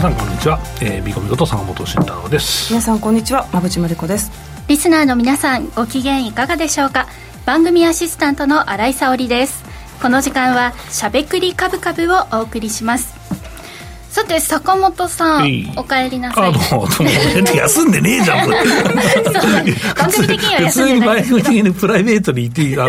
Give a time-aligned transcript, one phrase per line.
[0.00, 2.72] 皆さんこんにちは、えー、ビコミこと坂本慎太郎です。
[2.72, 3.46] 皆さんこんにちは。
[3.52, 4.32] 馬淵真理子です。
[4.66, 7.06] リスナーの皆さんご機嫌いかがでしょうか？
[7.44, 9.62] 番組アシスタントの新井沙織です。
[10.00, 13.14] この時間はしゃべくりカブカブをお送りします
[14.30, 15.42] さて坂本さん、
[15.76, 16.50] お帰りなさい。
[16.50, 18.50] あどうもどうも休んでねえじゃん。
[19.96, 22.88] 番組的には休んでない普通に番組的にプライベートに行ってあ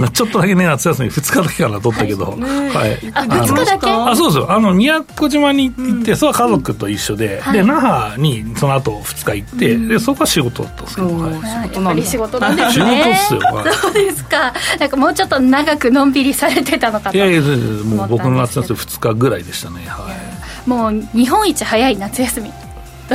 [0.00, 3.90] のちょっとだけね夏休み2日だけから取ったけど、はい、はい、あ2日だけ？
[3.90, 14.52] あそうですあの宮古島に行って、うん、それは家族と一緒で、はい、で那覇にその後2日行って、うん、でそこは仕事だったんですけど、はい、やっぱり仕事なんですね仕事っすよ、そうですか。
[14.80, 19.84] なんかもうちょっと長くのんびりされてたのかといやいやもう僕の夏休み2日ぐらいでしたね。
[19.86, 20.31] はい
[20.66, 22.48] もう日本一早い夏休み。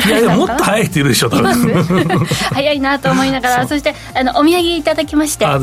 [0.06, 1.54] いやいやもっと早いっているでしょ多分。
[2.54, 5.46] 早いなと思いながら そしてあのお土産いただきまして。
[5.46, 5.58] あ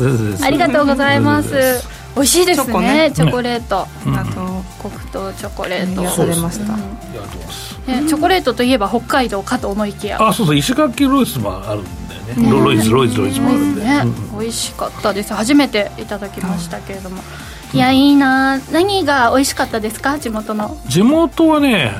[0.49, 1.83] りがとうございます。
[2.15, 3.11] 美味しいですね。
[3.13, 3.87] チョコレート、あ
[4.33, 4.63] と
[5.11, 6.09] 黒糖チョコレート。
[6.09, 6.75] されました、
[8.07, 10.17] チョコレートといえば北海道かと思いきや。
[10.21, 12.63] あそうそう石垣ロイスもあるんだよね。
[12.63, 14.05] ロイズロイズロイズもあるんで、ね。
[14.39, 15.33] 美味しかったです。
[15.33, 17.21] 初めていただきましたけれども、
[17.75, 18.57] いやいいな。
[18.71, 20.17] 何が美味しかったですか？
[20.17, 20.77] 地元の。
[20.87, 21.91] 地元はね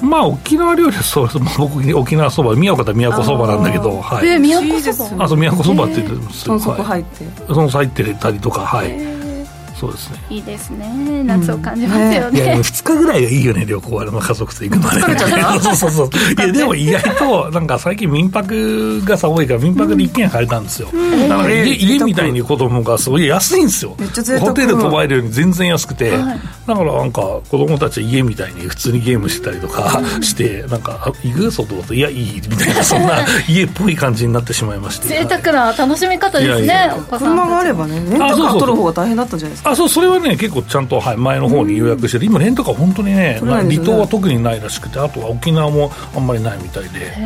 [0.00, 5.24] まあ沖縄料理はそう、まあ、僕沖縄そば宮古宮古そばなんだけど、はい、えー、宮古そば。
[5.24, 6.48] あそう宮古そばって言ってるんです。
[6.48, 9.15] よ、その入って、その入ってたりとかはい
[9.78, 10.18] そうですね。
[10.30, 11.22] いいですね。
[11.24, 14.06] 夏を感じますよね,、いや2日ぐらいがいいよね旅行は。
[14.06, 15.18] 家族と行くのね。
[15.60, 16.10] そうそうそう。
[16.38, 20.88] いやでも意外となんか最近民泊がさ多いから民泊で一軒借りたんですよ、
[21.28, 23.96] だから家家みたいに子供がすごい安いんですよ。
[24.40, 26.12] ホテル泊まれるより全然安くて、
[26.66, 35.08] だからなんか子供たちは家みたいに普通にゲームしたりとかしてなんか行く外といやいいみたいなそんな 家っぽい感じになってしまいまして。
[35.08, 47.16] 贅沢な楽しみ方ですね車があればねレンタカー取る方が大変だったんじゃないですかあそうそれはね結構ちゃんと、はい、前の方に予約してる、今レンタカー本当にね離島は特にないらしくてあとは沖縄もあんまりないみたいで、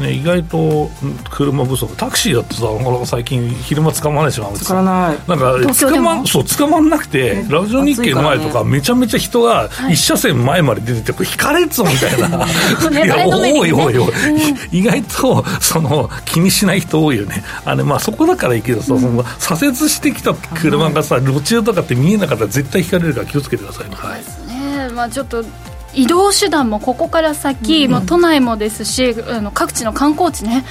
[0.00, 0.90] ね、意外と
[1.30, 1.96] 車不足。
[1.96, 2.66] タクシーだってさ
[3.06, 5.18] 最近昼間捕まらないしま捕まない。
[5.28, 12.44] なんか捕まそう捕まんなくて、ラジオ日経の前とかめちゃめちゃ人が一車線前まで出ててこれ引かれっぞみたいな。
[13.04, 14.12] いやおいおいおい、
[14.72, 17.44] 意外とその気にしない人多いよね。
[17.64, 23.96] あれまあそこだからいいけどさ、その左折してきた車がさ路中とかって見えなかったら絶対引かれるから気をつけてくださいね。
[23.96, 24.18] は
[24.86, 25.44] い、まあ、ちょっと
[25.94, 30.64] 移動手段もここから先、うん、もう都内もですしあの各地の観光地ね、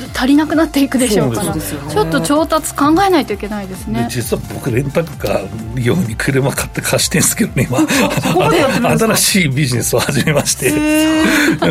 [0.00, 4.06] うん、足りなくなっていくでしょうから、ね、ちょっと調達考えないといけないですね。
[4.10, 8.98] 実は僕レンタカー用に車買って貸してるんですけどね今。
[8.98, 10.70] 新しいビジネスを始めまして。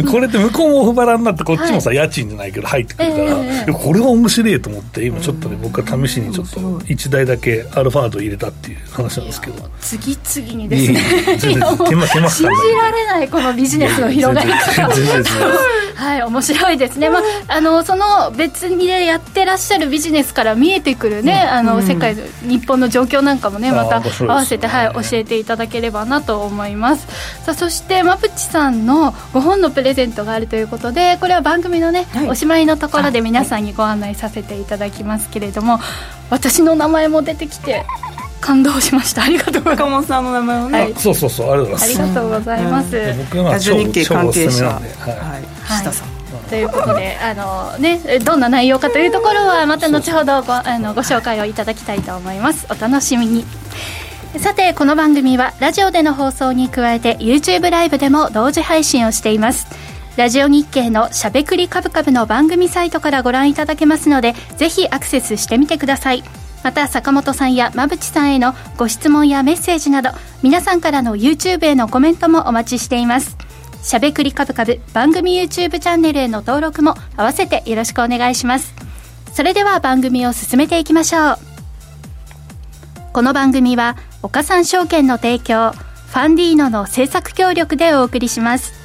[0.09, 9.69] これって向こうもオフバラになってこっちもさ、はい、家賃じゃないけど入ってくるから、えー、これは面白いと思って今ちょっとね僕は試しにちょっと1台だけアルファード入れたっていう話なんですけど。
[9.79, 11.01] 次々にですね。
[11.39, 14.89] 手間手間信じられれないこのビジネスの広がり方。
[15.95, 27.07] はい面白いですね、まあ、あのその別にでやってらっしゃるビジネスから見えてくるね、あの世界日本の状況なんかもねまた合わせて、はい、教えていただければなと思います。
[27.43, 35.79] さあそしてまぶちさんの5本のプレゼントがあるということでこれは番組のね、はい、おしまいのところで皆さんにご案内させていただきますけれども、
[36.29, 37.85] 私の名前も出てきて
[38.41, 39.23] 感動しました。
[39.23, 40.07] ありがとうございます。
[40.07, 42.01] さんの名前をね、はい、そうそうそうありがとうございます。
[42.01, 46.09] ありがとうございます、うん、僕は超日経関係者はい、はい、下さん。
[46.49, 52.65] ということであの、ね、どんな内容かというところはまた後ほどごあのご紹介をいただきたいと思います。
[52.69, 53.45] お楽しみに。
[54.37, 59.67] さてこの番組はラジオでの放送に加えて YouTube ライブでも同時配信をしています。
[60.19, 66.25] ラジオ日経のしゃべくりカブカブの番組サイトからご覧いただけますのでぜひアクセスしてみてください
[66.63, 70.09] また坂本さんや馬淵さんへのご質問やメッセージなど
[70.43, 73.37] 皆さんからの YouTube へのコメントもお待ちしています。
[73.81, 78.73] しゃべくりカブカブ番組 YouTube チャンネルへの登録も合わせてよろしくお願いします。
[79.33, 81.37] それでは番組を進めていきましょう。
[83.13, 88.78] この番組は岡三証券の提供ファンディーノの制作協力でお送りします。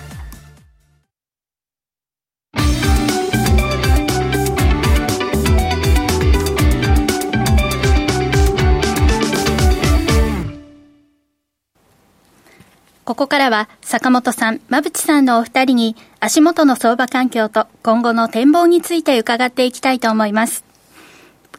[13.04, 20.64] ここからは坂本さん、馬淵さんのお二人に足元の相場環境と今後の展望について伺っていきたいと思います。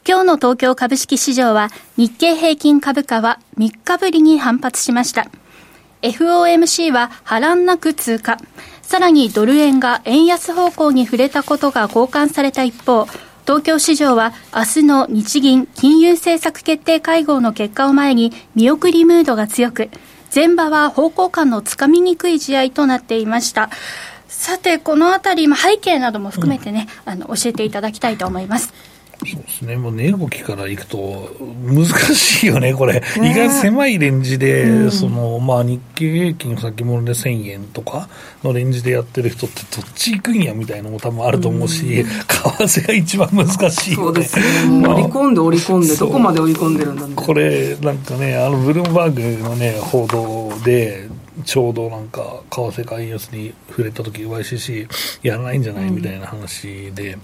[0.08, 5.28] 今日の東京株式市場は日経平均株価は3日ぶりに反発しました。
[6.02, 8.40] FOMC は波乱なく通過。
[8.82, 13.06] さらにドル円が円安方向に触れたことが交換された一方、
[13.46, 19.92] 東京市場は明日の日銀金融政策決定会合の結果を前に見送りムードが強く、
[20.34, 23.70] 前場は方向感のつかみにくい試合となっていました。
[24.28, 28.74] さてこのあたり背景なども含めてね、うん、あの教えていただきたいと思います。
[29.26, 31.30] そうですね、もう値動きからいくと、
[31.64, 38.08] 難しいよね、これ、意外と狭いレンジで、うん、そのまあ、日経平均先物で1000円とか
[38.44, 44.44] のレンジでやってる人って、どっち行くんやみたいなのも多分あると思うし、為、うん、替が一番難しいよね、そうですね、
[44.82, 51.08] まあ、織り込んで織り込んで、どこまで織り込んでるんだこれ、なんかね、あのブルームバーグのね、報道で、
[51.44, 54.88] ちょうどなんか、為替介安に触れた時 YCC
[55.22, 57.18] やらないんじゃないみたいな話で、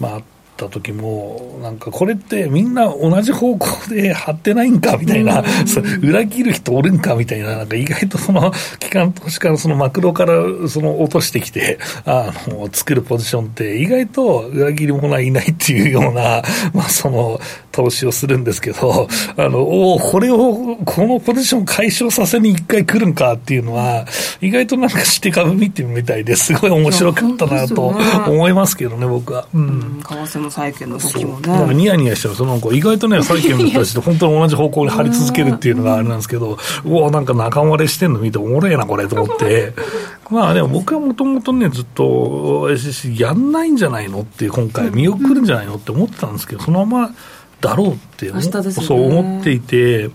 [0.00, 0.22] まあ、
[0.64, 5.44] った時も、なんかこれってみんな同じ方向で張ってないんかみたいな、
[6.02, 16.42] 裏切る人おるんかみたいな、なんか意外とその機関投資家のそのマクロからその落としてきて、あの、作るポジションって意外と裏切り者はいないっていうような、
[16.72, 17.40] まあその、
[17.72, 24.06] 投資をするんですけど、あの、おこれを、このポジション解消させに一回来るんかっていうのは、
[24.40, 27.94] 意外となんかして株見てみたいですごい面白かったなと
[28.26, 29.46] 思いますけどね、僕は。
[29.54, 30.02] うん。
[30.02, 31.48] 為替の債券の時もね。
[31.48, 32.34] なんかニヤニヤしちゃう。
[32.34, 39.72] その意外とね、債券の人たちと本当に同じ方向に張り続けるっていうのがあれなんですけど、うわ、なんか仲間割れしてんの見ておもろいな、これと思って。
[40.30, 42.68] まあでも僕はもともとね、ずっと
[43.16, 47.14] やんないんじゃないのって今回見送るんじゃないのって思ってたんですけど、そのまま
[47.60, 50.10] だろうって、ね、そう思っていて、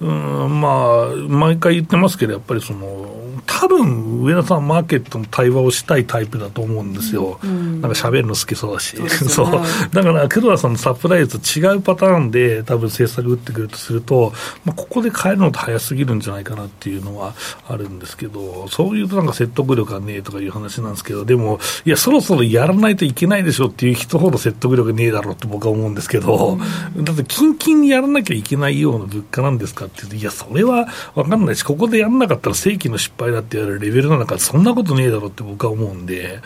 [0.00, 9.60] うん、まあ、毎回言ってますけど、やっぱりその、多分上田さん、マーケットの対話をしたいタイプだと思うんですよ、うん、なんか喋るの好きそうだし、そう、 ね、
[9.92, 14.32] だから黒田さんのサプライズと違うパターンで、多分政策打ってくるとすると、
[14.64, 17.34] まあ、ここで変えるのって早すぎるんじゃないかなっていうのは
[17.68, 26.58] あるんですけど、そういうとなんか説得力がねえとかいう話なんですけど、でも、いや、そろそろやらないといけないでしょっていう人ほど説得力ねえだろうって僕は思うんですけど、
[26.96, 36.40] うん、だって、キンキンにやらなきゃいけないような物価なんですかって言うと、いや、それは分かんないし、ここでやらなかったら正規の失敗だってるレベルの中で、そんなことねえだろうって僕は思うんで、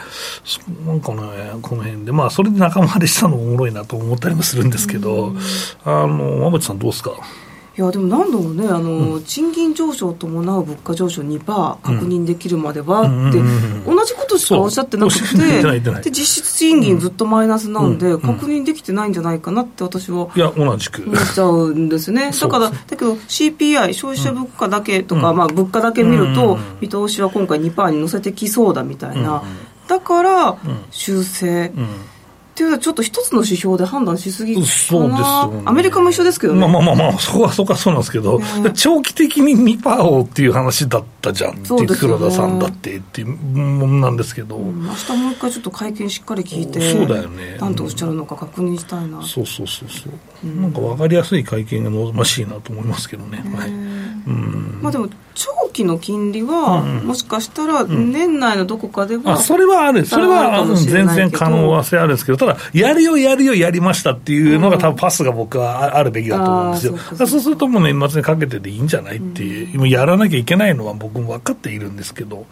[0.86, 1.22] なんかね、
[1.62, 5.34] この辺で、まあ、それで仲間割れしたのもおもろいなと思ったりもするんですけど、
[5.84, 7.12] あの、馬渕さんどうですか？
[7.78, 8.66] いやでも何度もね。
[8.66, 11.44] あの、うん、賃金上昇を伴う物価上昇2%
[11.80, 13.38] 確認できるまではって、
[13.88, 21.04] 同じことしかおっしゃってなくてで実質賃金ずっとマイナスなんで、確認できてないんじゃないかなって私はいや同じく。
[21.04, 22.32] 思っちゃうんですね。
[22.40, 29.44] だからだけど CPI 消費者物価だけとか、まあ、物価だけ見ると、見通しは今回2%に乗せてきそうだみたいな、
[29.86, 30.56] だから
[30.90, 31.72] 修正、
[32.58, 36.60] っていうのはちょっと一つの指標で判断しすぎかなそうですよ、ね、アメリカも一緒ですけどね。
[36.60, 38.40] まあまあまあまあ、そこはそこはそうなんですけど、
[38.74, 47.58] 長期的に2パーをっていう話だったじゃんっていう、黒田さんだってっていうもんなんですけど、うん、明日もう一回ちょっと会見しっかり聞いて、そうだよね。
[47.60, 49.22] 何とおっしゃるのか確認したいな。
[49.22, 50.12] そうそうそうそう。
[50.42, 53.38] うん、なんか分かりやすい会見が望ましいなと思いますけどね。
[53.54, 53.70] はい。
[53.70, 53.72] う
[54.32, 54.80] ん。
[54.82, 55.08] まあでも、
[55.38, 66.98] 長期の金利は、もしかしたら年内のどこかでは、あそれはある、それは全然可能性あるんですけど、ただ、やるよ、やるよ、やりましたっていうのが、多分パスが僕はあるべきだと思うんですよ。
[67.16, 72.44] そうそうするともう年末にかけてでいいんじゃないっていう、やらなきゃいけないのは僕も分かっているんですけど。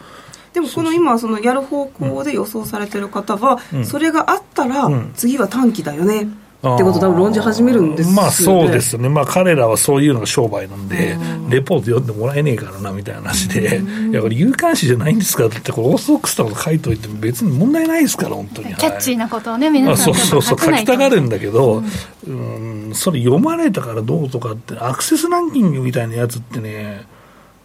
[0.55, 6.29] でもこの今そのやる方向で予想されてる方は、それがあったら次は短期だよね、
[6.75, 11.17] ってこと多分論じ始めるんですよ、ね、まあそうですね、まあ彼らはそういうのが商売なんで、
[11.49, 13.81] レポート読んでもらえねえからなみたいな話で、
[14.11, 18.75] いや、これ、有刊誌じゃないんですかだって、これ、オーソドックスとか書いといても別に問題ないですから、本当に。
[18.75, 21.83] キャッチーなことをね、皆さんそうそうそう、書きたがるんだけど、
[22.27, 27.07] うん、それ読まれたからどうとかって、アクセスランキングみたいなやつってね、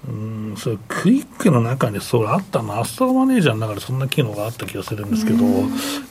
[0.08, 5.44] うん、それクイックの中にそれあったの、アストロマネージャーの中でそんな機能があった気がするんですけど、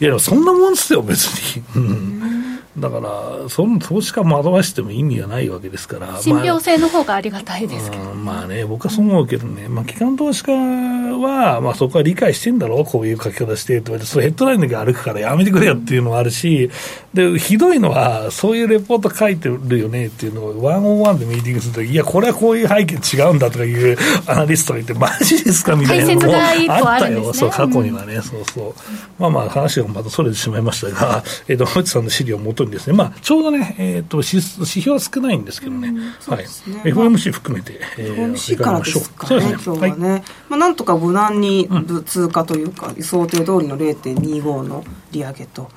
[0.01, 1.63] いや、そんなもんですよ、別に。
[1.77, 16.71] うんだから、その投資家惑わしても意味がないわけですから、信憑性の方がありがたいですけど、まあ、まあね、僕はそう思うけどね、まあ、機関投資家は、まあ、そこは理解してんだろう、こういう書き方してって言われて、それヘッドラインだけ歩くからやめてくれよっていうのはあるし、
[17.13, 26.35] でひどいのは、そういうレポート書いてるよねっていうのを、ワンオンワンでミーティングするとき、いや、これはこういう背景違うんだとかいう アナリストがいて、マジですかみたいなのも
[26.69, 28.75] あったよ、そう過去にはね、そうそう。
[29.19, 35.89] まあまあ、話がまたそれてしまいましたが、えっ、と、さんの資料をもとにですね、まあ、ちょうどね、えーと、指標は少ないんですけどね、
[36.27, 39.51] はい、FOMC 含めて、えー、FOMC からですかね、ね。
[39.53, 41.69] 今日はね、はい、まあ、なんとか無難に
[42.05, 45.71] 通過というか、うん、想定通りの0.25の利上げと。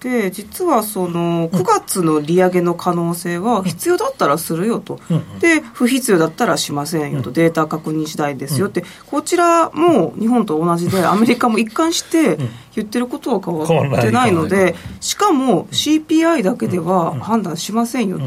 [0.00, 12.38] で実はその9月の利上げの可能性は必要だったらするよと、うん、で不必要だったらしませんよと、データ確認次第ですよって、こちらも日本と同じで アメリカも一貫して
[12.74, 18.18] 言ってることは変わってないのでしかも CPI だけでは判断しませんよ、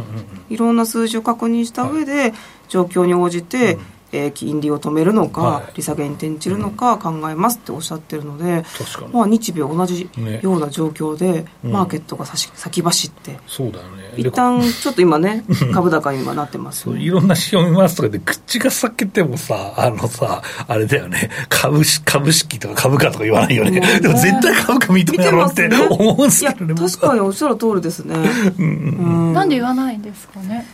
[0.51, 2.34] いろんな数字を確認した上で
[2.70, 3.80] 状況に応じて
[4.13, 8.63] えー、金利を止めるのか、はい、利下げに転じるのか考えますっておっしゃってるので、
[9.12, 10.10] まあ、日米同じ
[10.41, 14.13] ような状況で、マーケットが先走って、そうだよね。
[14.15, 15.43] 一旦ちょっと今ね、
[15.74, 24.00] 株高に今なってます、ね、いろんな指標見ますとかで、口が裂けてもさ、あのさ、あれだよね、株株式とか株価とか言わないよね、ね。
[24.00, 28.15] でも絶対株価認めろって思うんですけどね、確かにおっしゃる通りですね。
[28.60, 30.65] うん、なんで言わないんですかね。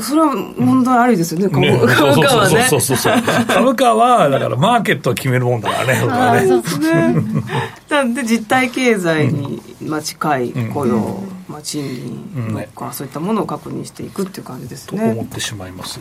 [0.00, 1.64] それは問題ありですよね、株
[2.22, 2.66] 価はね。
[2.68, 3.14] そうそうそう
[3.46, 7.14] 株価は、だからマーケットを決めるもんだからね、そうですね。
[7.88, 11.22] なんで実体経済にまあ近い雇用、
[11.54, 11.84] まあ、賃
[12.34, 14.98] 金とか、そういったものを確認していくっていう感じですね。
[14.98, 16.00] と思ってしまいます。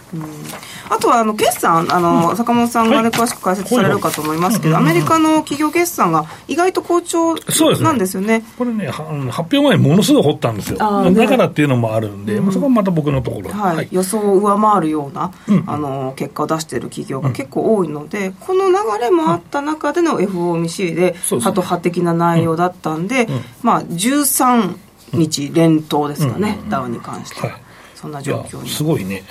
[0.90, 7.36] あとはあの決算あの、坂本さんが、ね、詳しく解説されるかと思いますけど、アメリカの企業決算が意外と好調
[7.82, 8.44] なんですよね。
[8.58, 9.04] これね発
[9.42, 10.78] 表前にものすごい掘ったんですよ。
[10.78, 13.52] だからっていうのもあるんで、そこはまた僕のところ。
[13.52, 13.88] はい。
[13.92, 15.32] 予想を上回るような、
[15.68, 23.28] あの結果を出している企業が結構多いので、この流れもあった中での FOMC でハト派的な内容だったんで、
[23.62, 24.78] まあ13
[25.14, 27.62] 日連投ですかね、ダウに関して、はい、
[27.96, 28.70] そんな状況に。
[28.70, 29.24] すごいね。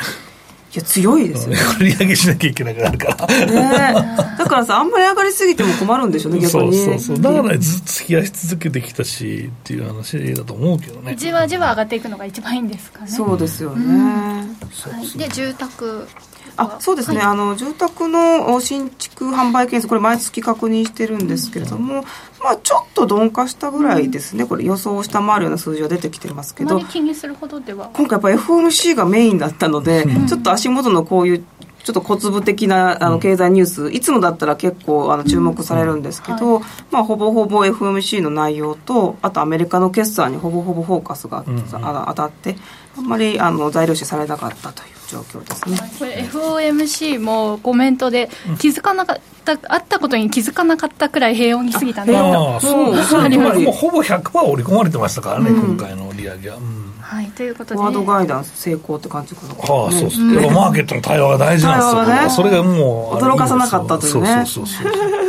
[0.74, 1.60] いや強いですよね。
[1.80, 3.26] 利上げしなきゃいけなくなるから。
[3.26, 7.16] ねだからさあんまり上がりすぎても困るんでしょうね逆にねそうそう。
[7.16, 11.14] そうだから、ね、ずっと付き合い続けてきたしっていう話だと思うけどね。
[11.14, 13.08] じわじわ上がっていくのが一番いいんですかね。
[13.08, 16.08] そうですよね、うん、はい、で住宅
[16.56, 22.04] あそうですね、はい、あの住宅の新築販売件数これ毎月確認してるんですけれども、
[22.42, 26.80] まあ、ちょっと鈍化したぐらいですね、これ予想を下回るような数字は出てきてますけど。
[26.84, 27.90] 気にするほどでは。
[27.94, 31.44] 今回やっぱ FOMC がメインだったので、ちょっと足元のこういう
[31.84, 42.56] ちょっと小粒的なあの経済ニュース、いつもだったら結構あの注目されるんですけど、まあ、ほぼほぼ FMC の内容と、あとアメリカの決算にほぼほぼフォーカスが当たって、
[42.96, 45.90] あんまりあの材料視されなかったという状況ですね。
[45.98, 52.16] これ FOMC もコメントで気づかなかった、あったことに気づかなかったくらい平穏に過ぎたね。
[52.16, 52.96] ああそう。
[53.04, 53.28] そう。
[53.28, 56.56] もうほぼ100%織り込まれてましたからね、うん、今回の利上げは。
[56.56, 56.92] うん。
[57.00, 59.58] はい、ということでワードガイダンス成功って感じかな、ああ
[59.92, 64.44] そうそう、うん、マーケットの対話が大事なんですよ、ね、それがもう驚かさなかったというね。
[64.46, 65.21] そうそうそうそう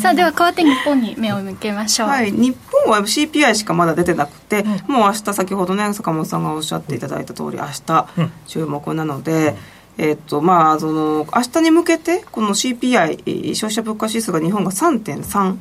[0.00, 2.08] さあでは代わって日本に目を向けましょう。
[2.08, 2.32] はい。
[2.32, 8.06] 日本は CPI しかまだ出てなくて、うん、もう明日先ほどね坂本さんがおっしゃっていただいた通り明日
[8.46, 9.54] 注目なので、
[9.98, 15.56] うん、えっとまあその明日に向けてこの CPI 消費者物価指数が日本が3.3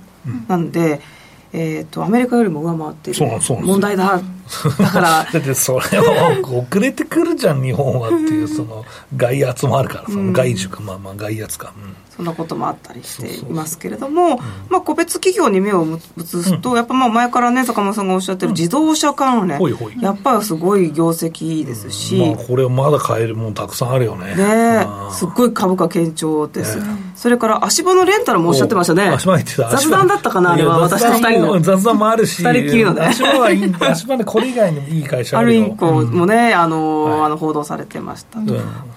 [0.47, 0.99] なんで、うん。
[1.53, 4.21] えーと、アメリカよりも上回っている問題だ
[4.79, 8.85] だから だってそれは遅れてくるじゃん日本はっていうその
[9.15, 11.95] 外圧もあるからその外需か、まあまあ外圧か、うん。
[12.17, 14.39] そんなこともあったりしていますけれども、
[14.69, 15.85] まあ、個別企業に目を
[16.17, 19.61] 移すと、やっぱまあ前からね坂本さんがおっしゃってる自動車関連、
[20.01, 24.35] やっぱりすごい業績ですし、まあ、これはまだ買えるもんたくさんあるよね。
[24.35, 26.79] ねすっごい株価堅調です、
[27.15, 29.09] それから足場のレンタルもおっしゃってましたね。
[29.09, 30.79] 足場言ってた雑談だったかなあれは。
[30.79, 31.59] 私と二人の。
[31.59, 33.05] 雑談もあるし二人きりのね。
[33.05, 35.63] 足場はいい足場でこれ以外にもいい会社あるよ。
[35.63, 38.39] あるインコもね、あのあの報道されてました、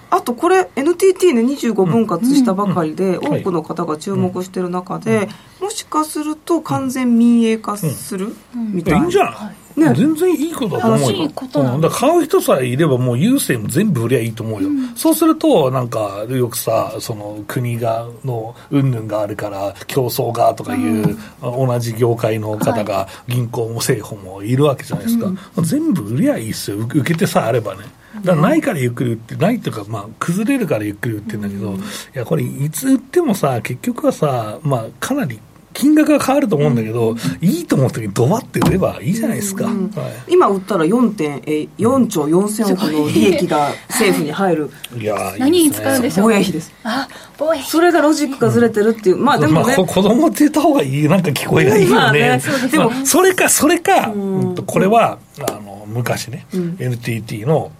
[0.09, 5.29] あとこれ NTT ね25分割したばかりで、多くの方が注目してる中で、
[5.59, 11.31] もしかすると完全民営化する、みたいな、いいんじゃないね、全然いいことだと思うよ。
[11.73, 14.69] うん、だ買う人さえいればもう郵政も全部売りゃいいと思うよ。
[14.69, 25.31] うん、そうすると、なんか、よくさ、その国が、の、云々があるから、競争がとかいう、うん、同じ業界の方が、銀行も政府もいるわけじゃないですか。
[25.61, 26.77] 全部売りゃいいっすよ。
[26.77, 27.83] 受けてさえあればね。
[28.23, 31.77] だからないからゆっくり売って、ないというか、まあ、崩れるからゆっくり売ってるんだけど、い
[32.13, 35.39] や、これ、いつ売ってもさ、結局はさ、まあ、かなり
[35.73, 46.27] 金額が変わると思うんだけど、うん、いいと思った時にドバって売ればいいじゃないですか、うんはい、今売ったら4.4兆4000億の利益が政府に入る、いや何に使うんでしょう？
[46.27, 46.73] 防衛費です。
[46.83, 47.69] あ防衛費。
[47.69, 52.37] それがロジックがずれてるっていう、まあでもね、まあ、子供って言った方がいいなんか聞こえがいいよね。
[52.37, 56.45] ね、でもそれかそれか、うん、これはあの昔ね、
[56.79, 57.71] NTT の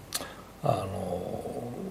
[0.64, 1.01] あの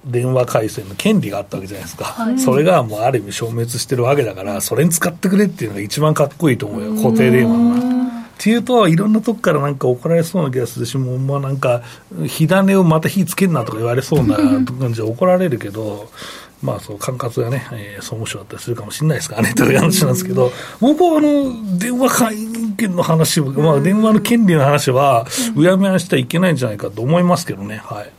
[0.05, 7.91] 電話回線の権利があったわけじゃないですか、はい、それがもうある意味消滅してるわけだからそれに使ってくれっていうのが一番かっこいいと思うよ固定電話が。
[8.41, 11.83] っていうといろんなとこからなんか怒られそうな気がするしもうまあなんか
[12.25, 16.09] 火種をまた火つけるなとか言われそうな 感じで怒られるけど。
[16.63, 28.11] まあ、そう管轄がね、えー、総務省だったりするかもしれないですからね、という話なんですけど、僕はあの、電話会見の話、まあ、電話の権利の話は、うやむやにしてはいけないんじゃないかと思いますけどね、はい。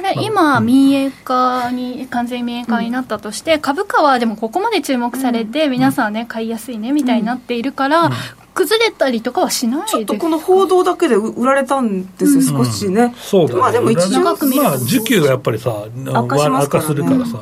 [0.00, 8.10] これ、今、民営化に、完全民営化になったとして、株価はでもここまで注目されて、皆さんね、買いやすいねみたいになっているから、
[8.54, 13.14] 崩れたりとかはしないちょっとこの報道だけで売られたんですよ、少しね。
[13.18, 17.40] そうだ、まあでも一応、まあ、需給がやっぱりさ、悪化するからさ。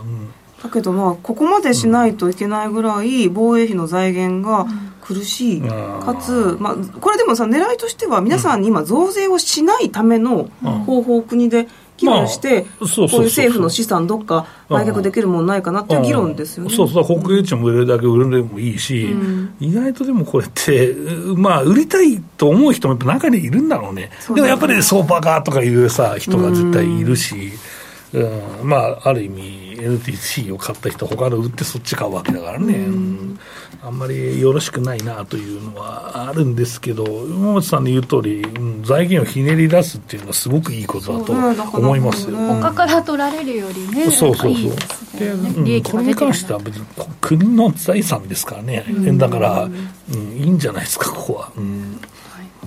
[0.62, 4.66] だけどまあここまでしないといけないぐらい防衛費の財源が
[5.00, 10.50] 苦しい、かつ、まあ、これでもさ狙いとしては皆さんに今増税をしないための
[10.84, 11.68] 方法を国で
[11.98, 16.74] 議論して、こういう政府の資産どっか売却できるものないかなっていう議論ですよね。
[16.74, 20.94] そうそう国有地も売れるだけ売れるもいいし、うん、意外とでもこれって、
[21.36, 24.10] まあ、売りたいと思う人もやっぱ中にいるんだろうね。
[24.34, 27.34] でもやっぱり相場かとかいうさ、人が絶対いるし。
[27.34, 27.77] うん
[28.12, 33.38] うん、まあ、ある意味、NTC を買った人、他の売ってそっち買うわけだからね、うん、
[33.82, 42.36] あんまりよろしくないなというのはあるんですけど、山本さんの言う通り、うん、財源をひねり出すっていうのは、すごくいいことだと思いますよ。
[42.36, 46.86] 他から取られるよりね、そうそうそう、で、うん、これに関しては別に
[47.20, 48.84] 国の財産ですからね、
[49.18, 51.52] だから、うん、いいんじゃないですか、ここは。
[51.56, 52.00] うん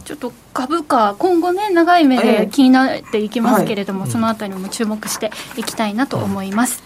[0.04, 6.84] ちょっと株価、今後ね、長い目で気になっていきますけれども、はい、そのあたりも注目していきたいなと思います。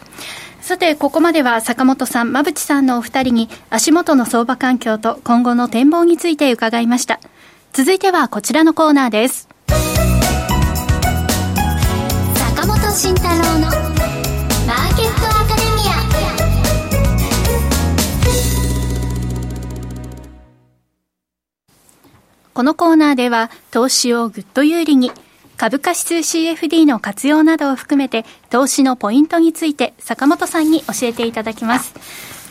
[0.60, 7.20] うん、さて、ここまでは坂本さん、馬淵さんのお二人に、足元の相場環境と今後の展望について伺いました。
[7.74, 9.48] 続いてはこちらのコーナーです。
[12.56, 13.68] 坂本慎太郎の
[14.66, 15.05] マーケ
[22.56, 25.12] このコーナーでは投資をぐっと有利に
[25.58, 31.94] 株価指数 CFD の活用などを含めて投資のポイントについて坂本さんに教えていただきます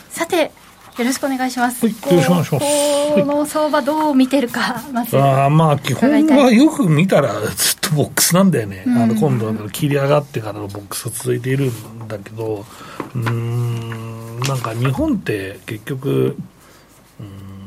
[0.09, 0.51] さて
[0.99, 1.85] よろしくお願いします。
[1.85, 3.15] はい、よろしくお願いします。
[3.15, 5.17] この相場どう見てるか、まず。
[5.17, 8.85] あまあ、基本はよく見たらずっとボックスなんだよね。
[8.87, 12.65] うん、あの、今度は切り上がってからのボックス続いているんだけど、
[13.13, 16.37] うん、なんか日本って結局、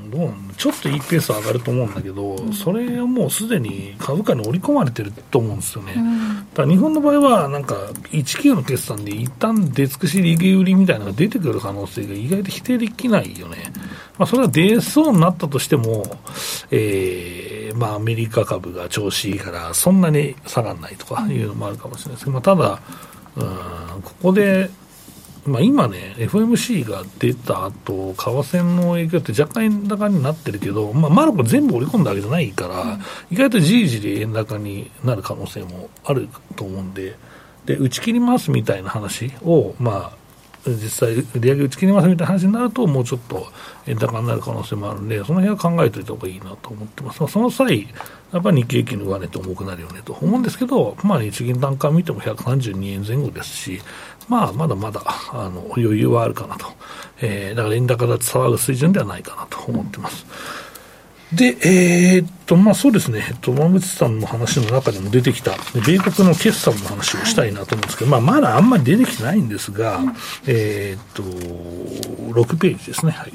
[0.08, 5.94] どうちょっといいペース上がると思うんだけど、うん、それをもうすでに株価に織り込まれてると思うんですよね。
[5.96, 7.74] うん、だ日本の場合は、なんか、
[8.12, 13.72] 19の決算で一旦出尽くし利益売りみたいなのが出てくる可能性が意外と否定できないよね。
[14.18, 16.04] まあ、それは出そうになったとしても、
[16.70, 22.80] えー、まあ、アメリカ株が調子いいから、そんなに下がらないとかいうのもあるかもしれないですけど、まあ、ただ、
[23.36, 24.70] うん、ここで、
[25.48, 37.16] まあ、今ね、FMC が出た後為替の影響って若干円高になってるけど、まあ、まだこれ全部織り込んだわけじゃないから、うん、意外とじりじり円高になる可能性もあると思うんで、
[37.66, 40.18] で打ち切りますみたいな話を、まあ、
[40.66, 43.46] 実際、利上げ打ち切りますみたいな話になると、もうちょっと
[43.86, 47.20] 円高になる可能性もあるんで、その辺は考えておいた方がいいなと思ってます。
[47.20, 47.88] まあ、その際、
[48.32, 53.80] やっぱり日経平均の上値って重くなるよねと思うんですけど、まあ、日銀単価見ても132円前後ですし、
[54.28, 56.66] まあ、まだまだあの余裕はあるかなと、
[57.20, 60.26] えー、だから円高だと騒ぐ水準ではないかなと思ってます。
[61.32, 65.52] で、えー、っと、まあそうですね、えっと、馬渕さんの話の中でも出てきた、
[65.84, 70.00] 米国の決算の話をしたいなと思うんですけど、まあまだあんまり出てきてないんですが、
[70.46, 73.32] えー、っと、6ページですね、はい。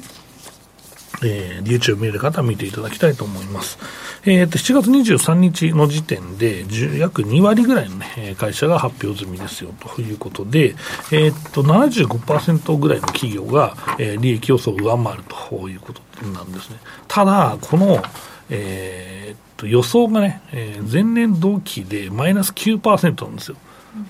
[1.24, 3.78] えー、YouTube 見る方は見ていただきたいと思います。
[4.26, 6.64] えー、と7月23日の時点で
[6.98, 10.74] 約2割ぐらいの、ね、会社が発表済みですよということで、
[11.12, 16.78] えー、と75%ぐらいの企業が、えー、利益予想を上回るということなんですね。
[17.08, 18.02] ただ、この、
[18.50, 23.56] えー、と予想がね、えー、前年同期でマイナス9%なんですよ。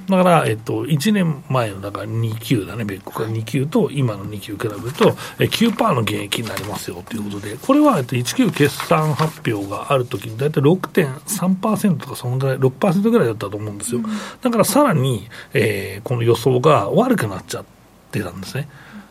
[0.08, 14.00] だから、えっと、1年前のだから2級だね、米国が2級と今の2級比べると、え9%の減益になりますよということで、これは、えっと、1級決算発表があるときに、大体6.3%とか、そのぐらい、6%ぐらいだったと思うんですよ。
[14.42, 17.64] だからさらに、えー、この予想が悪くなっちゃっ
[18.10, 18.68] てたんですね。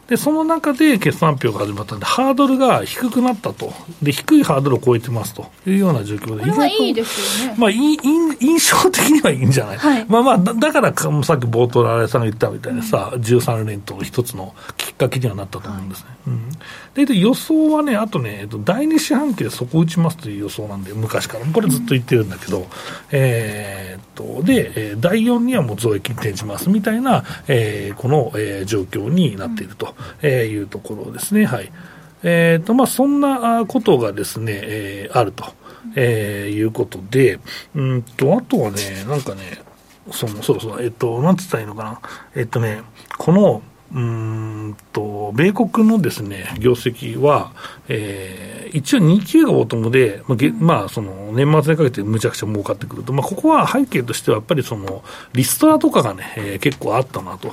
[0.07, 3.73] で、その中で決算発表が始まったんで、ハードルが低くなったと。
[4.01, 7.55] で、低いハードルを超えてますというような状況で、意外と、いいですよね。
[7.57, 7.97] まあ、いい
[8.39, 16.07] 印象的にはいいんじゃない、はい、まあまあ、だだからさっき冒頭の新井さんが言ったみたいなさ、うん、13連投一つのきっかけにはなったと思うんですね。
[16.09, 16.49] はい、うん
[16.93, 22.67] で予想はね、あとね、第2四半期で底打ちますという予想なんで、昔から、これずっと言ってるんだけど、
[23.11, 31.45] えー、っと、で、第4にはもう増益に転じますみたいな、えー、この、えー、状況になっていると、えいうところですね。
[31.45, 31.71] はい。
[32.21, 35.45] えーとまあ、そんなことがですね、えー、あると、
[35.95, 37.39] えー、いうことで、
[37.75, 39.61] うんと、あとはね、なんかね、
[40.11, 41.99] そのそうそう、えっと、なんつったらいいのかな、
[42.35, 42.81] えっとね、
[43.17, 43.61] この、
[43.93, 47.51] うんと、米国のですね、業績は、
[47.87, 55.03] えー、一応2級がボトムで、まあ、まあ、その、年末にかけてむちゃくちゃ儲かってくると、まあ、ここは背景としてはやっぱりその、
[55.33, 57.49] リストラとかがね、えー、結構あったなと、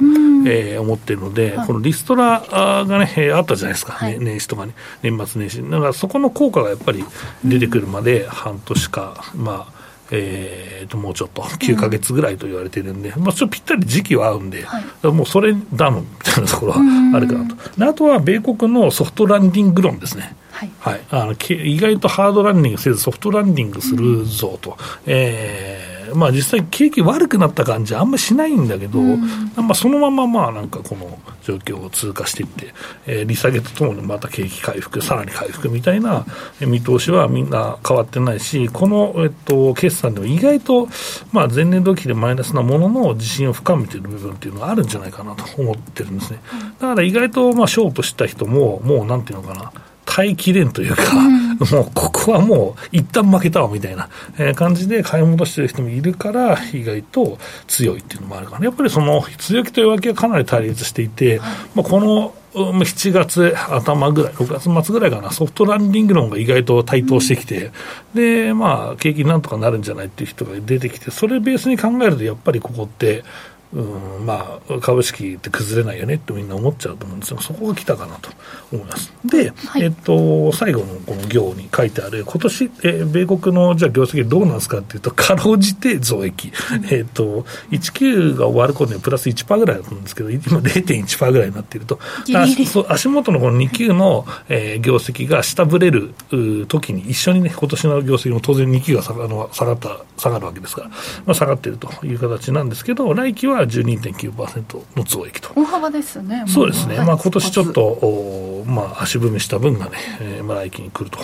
[0.46, 4.72] えー、思ってるので、はい、このリストラがね、えー、あったじゃないですか、はい、年始とかね、
[5.02, 5.62] 年末年始。
[5.62, 7.04] だからそこの効果がやっぱり
[7.44, 9.79] 出てくるまで半年か、まあ、
[10.12, 16.80] えー、ともうちょっと9か月ぐらいと言われてるんで、うん、まあ、ちょっとぴったり時期は合うんで、はい、もうそれダムみたいなところは
[17.14, 20.36] あるかなと、であとは米国のソフトランディング論ですね。
[20.50, 29.20] はい、はい、あの意外とハードランディングせずソフトランディングするぞと、うん、えーまあ、実際、景気悪くなった感じあんまりしないんだけど、うん、
[29.56, 32.74] まあ、そのまままあなんかこの状況を通過していって、
[33.06, 36.24] えー、利下げとともにまた景気回復、さらに回復みたいな
[36.60, 40.88] 見通しはみんな変わってないし、この、えっと、決算でも意外と、
[41.32, 46.40] まあ、前年度期でマイナスなものの自信を深めている部分っていうのはあるんじゃないかなと思ってるんですね。
[46.78, 49.72] だから意外とまあショートした人も、もうなんていうのかな。
[50.10, 54.08] 耐えきれんというか、うん、もうここはもう一旦負けたわみたいな
[54.56, 61.40] 感じで買い戻してる人もいるから、意外と強いっていうのもあるから、ね、やっぱりその強気と弱気はかなり対立していて、
[61.76, 73.22] まあ、この7月頭ぐらい、6月末ぐらいかな、ソフトランディング論が意外と台頭してきて、うん、で、まあ、景気なんとかなるんじゃないっていう人が出てきて、それベースに考えると、やっぱりここって、
[73.72, 78.30] うんまあ、株式って崩れないよねってみんな思っちゃうと思うんですが、そこが来たかなと
[78.72, 79.12] 思います。
[79.24, 86.52] で、はい、えっと、最後のこの行に書いてある、今年、え米国のじゃあ業績どうなんですかっていうと、かろうじて増益。
[86.72, 92.00] うん、えっと、19が終わる頃にはプラス1%ぐらいだったんですけど、今0.1%ぐらいになっていると。
[92.88, 96.14] 足元のこの2級の、えー、業績が下振れる
[96.66, 100.94] 時に一緒にね、今年の業績も当然2級が下が下がった、下がるわけですから、ま
[101.28, 105.50] あ、下がっているという形なんですけど、来期はは12.9%の増益と。
[105.54, 106.44] 大幅ですね。
[106.46, 106.96] そうですね。
[106.98, 111.18] まあ今年ちょっと、おまあ足踏みした分がね、えー、まあ来期に来ると。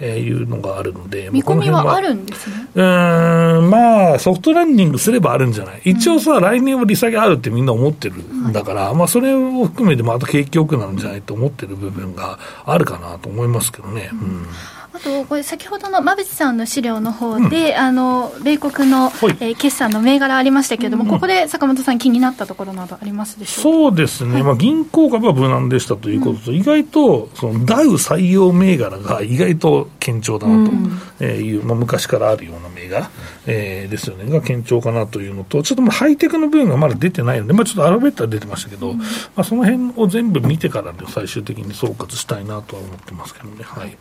[0.00, 2.66] えー、いうのがあるので、見込みはあるんですね。
[2.74, 5.82] うん、まあ、ソフトランディングすればあるんじゃない？
[5.84, 14.10] 一応さ、うん、来年は利下げあるってみんな思ってるんだから、はい、まあ、それを含めてまた景気よくなるんじゃないと思ってる部分があるかなと思いますけどね。
[14.12, 14.46] うん、うん
[14.94, 19.06] あと、これ、先ほどの馬渕さんの資料の方で、うん、あの米国の、
[19.40, 30.70] えー、決算の銘柄ありましたけれども、うん、ここで坂本さん、気になったところなどありますでしょうそうですね、はい、まあ、銀行株は無難でしたということと、うん、意外とそのダウ採用銘柄が意外と堅調だな
[31.18, 33.10] という、まあ、昔からあるような銘柄、
[33.46, 39.04] えー、ですよね、が堅調かなというのと、ちょっとハイテクの部分がまだ出てないので、まあ、ちょっとアルベットは出てましたけど、ま
[39.38, 43.64] あ、その辺を全部見てからで最終的に総括したいなとは思ってますけどね。
[43.64, 43.96] はい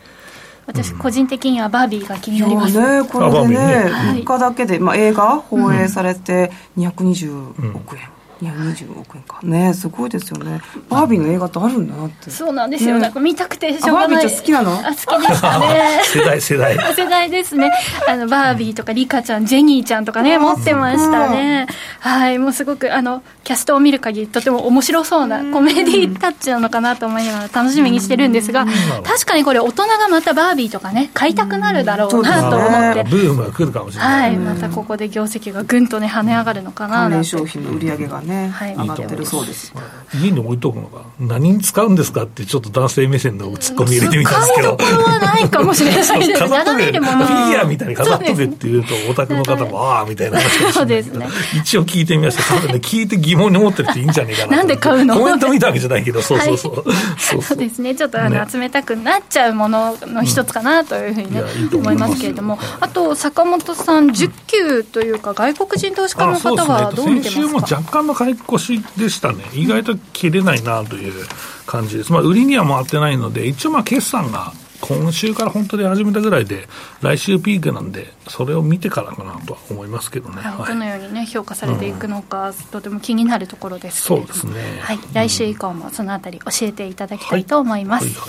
[0.65, 8.03] 私個人的にはバービーが気になります、ね、これでね、3日だけで、まあ、映画放映されて220億円、
[8.43, 9.39] いや20億円か。
[9.41, 10.59] ねすごいですよね。
[10.89, 12.29] バービーの映画ってあるんだなって。
[12.29, 14.23] そうなんですよ、ね、見たくてしょうがない。
[14.23, 14.73] バービー好きなの？
[14.73, 16.01] あ好きでしたね。
[16.03, 16.77] 世代世代。
[16.93, 17.71] 世代ですね。
[18.05, 21.67] あのバービーとかリカちゃんジェニーちゃんとかね持ってましたね。
[22.01, 28.65] はいもうすごくあのキャストを見る限りとても面白そうなコメディタッチなのかなと思いながら楽しみにしてるんですが
[29.05, 33.03] 確かにこれ大人がまたバービーとかね買いたくなるだろうなと思って。
[33.05, 34.31] ブームが来るかもしれない。
[34.31, 39.25] はいまたここで業績がぐんとね跳ね上がるのかな関連商品の売り上げがね、はい、上がってる。
[39.25, 39.73] そうです。
[40.21, 44.75] 家に置いとくのが、何に使うんですかって、ちょっと男性目線のツッコミ入れてみたんですけど。
[44.77, 46.33] 使うところはないかもしれないですね。
[46.33, 47.25] 眺めるもの。
[47.25, 51.27] フィギュアみたいに飾っとけっていうと、オタクの方も、ああ、みたいな話そうですね。
[51.55, 52.43] 一応聞いてみました。
[52.55, 53.89] 多分ね、聞いて疑問に思ってる。
[53.91, 54.57] 人いいんじゃないかな。
[54.57, 57.41] なんで買うのコメント見たわけじゃないけど、そうそうそう。
[57.41, 57.95] そうですね。
[57.95, 61.43] ちょっとあの、集めたくなっちゃうものの一つかなというふうにね、
[61.73, 62.57] 思いますけれども。
[62.79, 67.81] あと、坂本さん、10級というか、外国人投資家の方はどう見てますか
[68.23, 69.43] 買い越しでしたね。
[69.53, 71.25] 意外と切れないなという
[71.65, 72.11] 感じです。
[72.11, 76.67] まあ、売りには回ってないので、一応まあ、決算が今週から本当に始めたぐらいで、
[77.01, 80.41] 来週ピークなんで、それを見てからかなとは思いますけどね。
[80.41, 84.79] はい、どのようにね、評価されていくのか、うん、とても気になるところですそうですね。
[84.81, 88.05] はい、来週以降もそのあたり教えていただきたいと思います。
[88.05, 88.27] はいはいは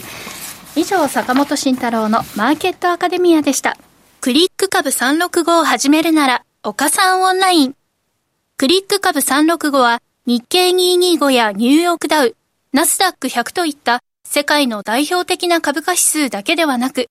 [0.76, 3.76] い、以上、坂本慎太郎のマーケットアカデミアでした。
[4.20, 7.74] クリック株365を始めるなら、岡さんオンライン。
[8.64, 12.34] クリック株365は、日経225やニューヨークダウ、
[12.72, 17.08] ナスダック100といった世界の代表的な株価指数だけではなく、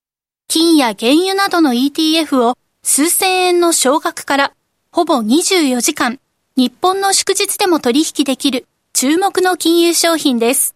[0.48, 4.54] 金や原油などの ETF を数千円の少額から
[4.92, 6.20] ほぼ24時間、
[6.56, 10.74] 日本の祝日でも取引できる注目の金融商品です。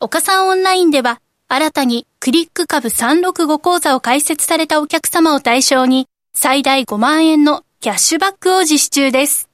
[0.00, 9.53] 岡さんオンラインでは新たにクリック株365講座を開設されたお客様を対象に最大5万円のキャッシュバックを実施中です。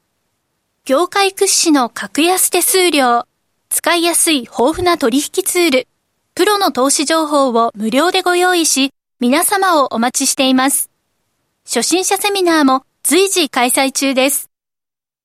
[0.86, 3.26] 業界屈指の格安手数料、
[3.68, 5.88] 使いやすい豊富な取引ツール、
[6.34, 8.90] プロの投資情報を無料でご用意し、
[9.20, 10.90] 皆様をお待ちしています。
[11.66, 14.48] 初心者セミナーも随時開催中です。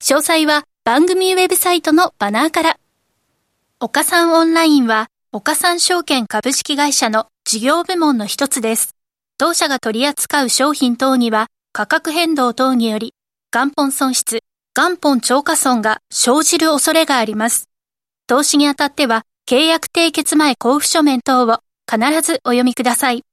[0.04, 2.78] 詳細は番組ウェブサイトのバナーから。
[3.80, 8.94] 岡三オンラインは、岡三証券株式会社の事業部門の一つです。
[9.38, 13.14] 当社が取り扱う商品等には、価格変動等により、
[13.52, 14.45] 元本損失、
[14.78, 17.70] 元本超過損が生じる恐れがあります。
[18.28, 21.60] 投資にあたっては、契約締結前交付書面等を
[21.90, 23.24] 必ずお読みください。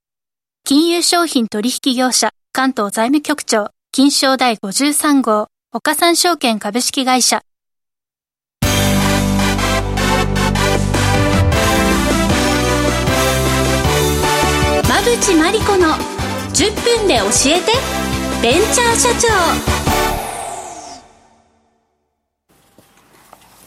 [0.63, 7.43] 金融商品取引業者関東財務局長金賞第53号岡三証券株式会社
[14.85, 15.89] 馬淵真理子の
[16.55, 17.73] 10分で教えて
[18.41, 20.12] ベンチャー社長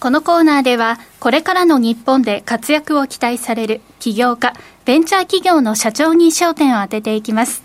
[0.05, 4.53] このコーナーでは、これからの日本で活躍を期待される起業家、
[4.85, 7.63] ベンチャー企業の社長に焦点を当てていきます。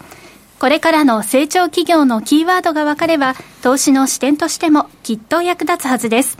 [0.58, 6.38] これからの成長企業のキーワードが分かれば、投資の視点としてもきっと役立つはずです。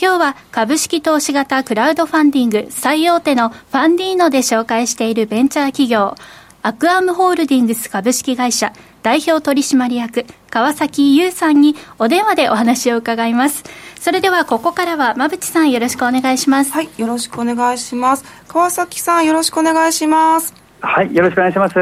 [0.00, 6.14] 今日は株式投資型クラウドファンディング最大手のファンディーノで紹介しているベンチャー企業、
[6.62, 13.64] アクアームホールディングス株式会社代表取締役川崎優さんにお電話でお話を伺います。
[13.98, 16.72] それではここからは馬淵さんよろしくお願いします。
[16.72, 18.24] はい、よろしくお願いします。
[18.46, 20.52] 川崎さんよろしくお願いします。
[20.82, 21.74] はい、よろしくお願いします。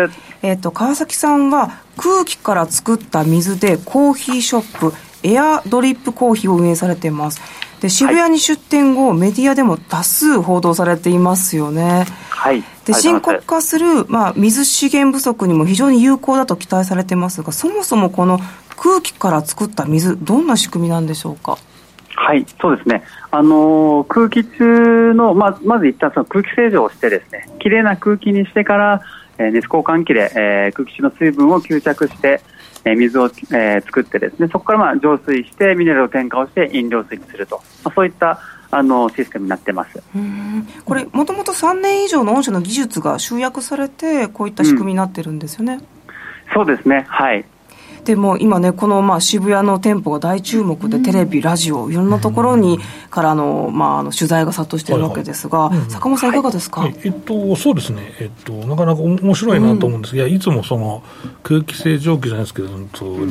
[0.42, 7.40] えっ、と川崎さんは空気から作った水でコーヒーショップエアドリップコーヒーを運営されています。
[7.80, 12.06] で渋谷に出店後、はい、メディアでも多数報道されていますよね。
[12.30, 18.38] はい、で深刻化する、まあ、水資源不足にも非常に有効だと期待されてますがそもそもこの
[18.76, 21.58] 空気から作った水どんな仕組みなんでしょうか？
[22.20, 23.04] はい、そうですね。
[23.30, 29.02] あのー、空気中の、まあ、まず一旦その空気清浄をしてですね、きれいな空気にしてから、
[29.38, 32.40] えー、熱交換器で、えー、空気中の水分を吸着して、
[32.88, 40.02] えー、水を、えー、作ってですね、そこからまあ浄水してミネラルを添加をして飲料水にすると、まあ、そういったあのシステムになってます。
[40.84, 45.74] これ、もともと3年以上の御社の技術が集約されて、こういった仕組みになってるんですよね。
[45.74, 45.82] うん、
[46.54, 47.44] そうですね、はい
[48.08, 52.78] でも今ね、このまあ渋谷の店舗が大注目で、テレビ、ラジオ、いろんなところに
[53.10, 61.02] からの、まあ、あの取材が殺到しているわけですが、坂本さん、いかがですか、はい、えっと、そうですね、えっと、なかなか面白いなと思うんですが、うん、いつもその
[61.42, 62.68] 空気清浄機じゃないですけど、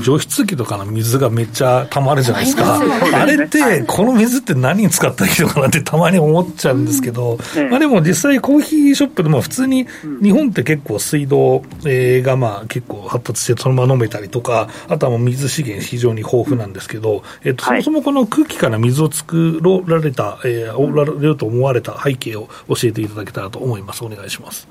[0.04, 2.80] 除湿機とかの水がめっちゃたまるじゃないですか、
[3.14, 9.88] あれって、この水って何に使ったらいいのかなってたまに思っちゃうんですけど、うん、まあ、でも実際、コーヒーショップでも普通に、
[10.22, 24.04] 日本って結構水道がまあ結構発達して、そのまま飲めたりとか、あとはもう水資源非常に豊富なんですけど、えっと、そもそもこの空気から水を作られた、えー、おられると思われた背景を教えていただけたらと思います。
[24.04, 24.68] お願いします。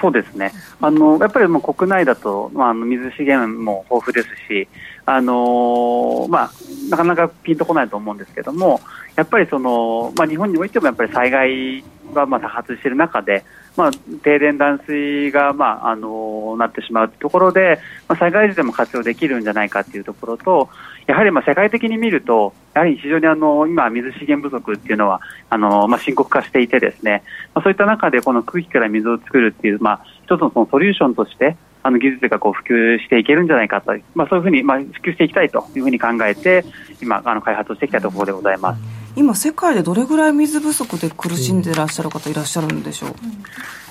[0.00, 0.52] そうですね。
[0.80, 4.68] あの、やっぱりもう国内だと、まあ、あの水資源も豊富ですし、
[5.04, 6.50] あのまあ、
[6.90, 8.80] なかなかピンとこないと思うんですけども、
[9.16, 13.44] やっぱりその、まあ、日本においてもやっぱり災害がまあ多発している中で、
[13.76, 13.90] まあ、
[14.22, 20.68] 停電、断水が、まあ、あのなってしまうところで、まあ、災害時でも活用できるんじゃないかというところと、
[21.06, 27.22] やはりまあ世界的に見ると、やはり非常にあの今、水資源不足っていうのはあの、まあ、深刻化していて、ですね、
[27.54, 36.64] まあ、そういった中でこの空気から水を作るっていう、まあ、一つのそのソリューションとして、あの技術がこう普及していけるんじゃないかと、まあ、そういうふうに、まあ、普及していきたいというふうに考えて、
[37.00, 38.91] 今、あの開発をしてきたところでございます。
[39.14, 43.14] 今、世界でどれぐらい水不足で苦しんでいらっしゃる方いらっしゃるんでしょう？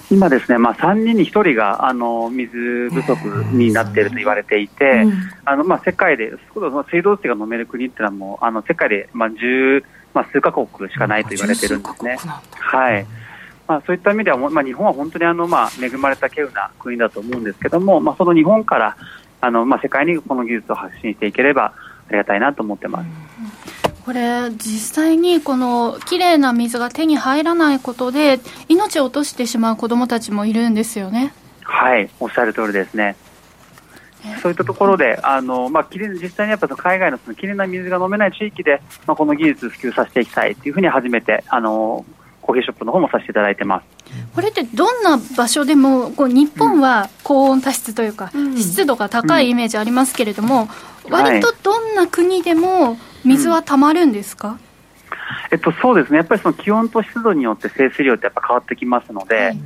[0.10, 3.16] 今ですね、まあ、3人に1人があの水不足
[3.54, 5.06] になっていると言われていて、
[5.46, 6.34] あのまあ、世界で
[6.92, 12.18] 水道水が飲める国っていうのはもうあの世界でまあ10、まあ、数カ国しかないと言われてるんですね。
[12.52, 13.06] はい
[13.68, 18.98] まあ、そういった意味では、まあ、日本は本当にあの、まあ、恵まれた稀有な国だと思うんですけども、まあ、その日本から
[19.40, 21.74] あの、まあ、世界にこの技術を発信していければ
[22.10, 23.81] ありがたいなと思ってます。
[24.06, 31.34] これ、実際にこのきれいな水が手に入らないことで、命を落としてしまう子どもたちもいるんですよね。
[31.64, 33.16] はい、おっしゃる通りですね。
[34.42, 42.06] そういったところで、あのまあ、きれ実際にやっぱ海外のそのきれいな水が飲めない地域で、まあ、この技術普及させていきたいというふうに初めて、あの
[42.42, 43.86] コーヒーショップの方もさせていただいてます。
[44.36, 50.68] これってどんな場所でもこう日本は高温多湿というか、うん、湿度が高いイメージありますけれども、
[51.06, 54.58] うん、割とどんな国でも水はたまるんですか、うん、
[55.52, 59.58] えっと、そうですね、やっぱりその気温と湿度によって生水量ってやっぱ変わってきますので、はい、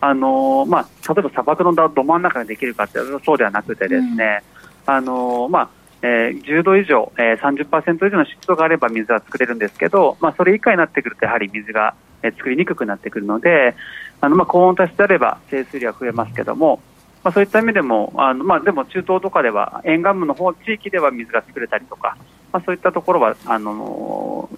[0.00, 4.42] あのまあ、例えば砂漠のど真ん中にできるかってそうではなくてですね、
[4.86, 5.70] あのまあ
[6.02, 13.74] えー、10度以上、えー、30%以上の湿度があれば水は作れるんですけど、まあ、それ以下になってくるとやはり水がえ作りにくくなってくるので、
[14.20, 16.80] あのまあ高温多湿であれば生水量は増えますけども、
[17.22, 22.16] まあ、そういった意味でも、あのまあ、でも中東とかでは沿岸部の方地域では水が作れたりとか、
[22.52, 24.48] まあ、そういったところはあの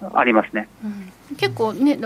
[0.00, 1.98] ー、ありますね、うん、結構ね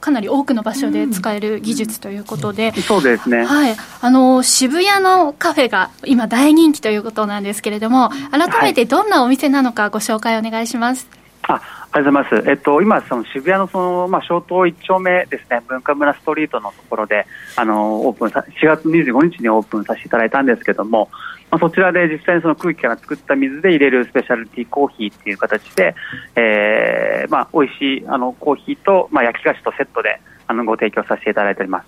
[0.00, 11.08] かなり多くの場所で使える技術ということで、うん、そうですね、はい、あの渋谷のカフェが今大人気ということなんですけれども改めてどんなお店なのかご紹介お願いします。
[11.42, 12.50] はい、あありがとうございます。
[12.50, 21.08] えっと、今、その渋谷のその、まあ、小東一丁目ですね、文化村ストリートのところで、あの、オープンさ、4月25日にオープンさせていただいたんですけども、
[21.54, 25.94] まあ、そちらで実際にその空気から作った水で入れるスペシャルティーコーヒーっていう形で、
[26.34, 31.86] えー、まあ、美味しい、あの、コーヒーと、まあ、焼き菓子とセットで、あの、ご提供させていただいております。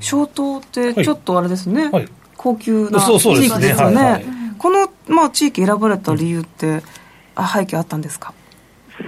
[0.00, 3.96] 小東ってちょっとあれですね、はい、高級な地域ですよね。
[3.96, 4.24] はいはい、
[4.58, 6.82] この、まあ、地域選ばれた理由って、
[7.36, 8.34] あ背景あったんですか？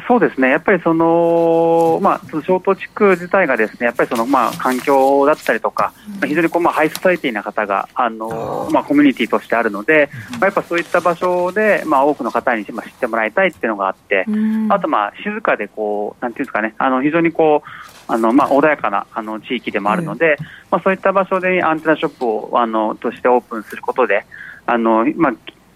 [0.08, 17.68] そうですね、やっぱりその、まあ、その小東地区自体がですね、やっぱりその、まあ、環境だったりとか、うん、非常にこう、まあ、ハイソサイティな方が、あの、まあ、コミュニティとしてあるので、うん、まあ、やっぱそういった場所で、まあ、多くの方に、まあ、知ってもらいたいっていうのがあって、うん、あと、まあ、静かで、こう、なんていうんですかね、あの、非常にこう、
[18.08, 20.36] あのまあ、穏やかなあの地域でもあるので、
[20.70, 24.26] まあ、そういった場所でアンテナショップをあのとしてオープンすることで、
[24.66, 25.32] あのまあ、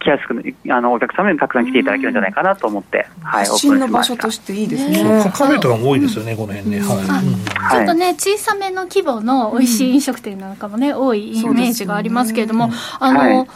[0.07, 5.03] 来やすくあのお客様にたくさん来ていただけるんじゃないかなと思って、はい、新の場所としていいですね。
[5.35, 6.81] カフェとかも多いですよね、この辺ね。
[6.81, 7.73] はい。
[7.73, 13.49] ちょっとね、小さめの規模の美味しい飲食店なんかもね、多いイメージがありますけれども、あの、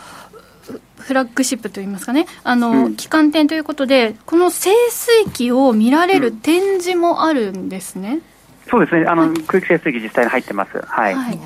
[0.99, 8.21] フラッグシップといいますかね、あの、うん、旗艦店ということで、この清水機を見られる展示もあるんですね。
[8.69, 10.81] そうですね、あの、はい、空気清水機実際に入ってます。
[10.87, 11.15] はい。
[11.15, 11.39] はい、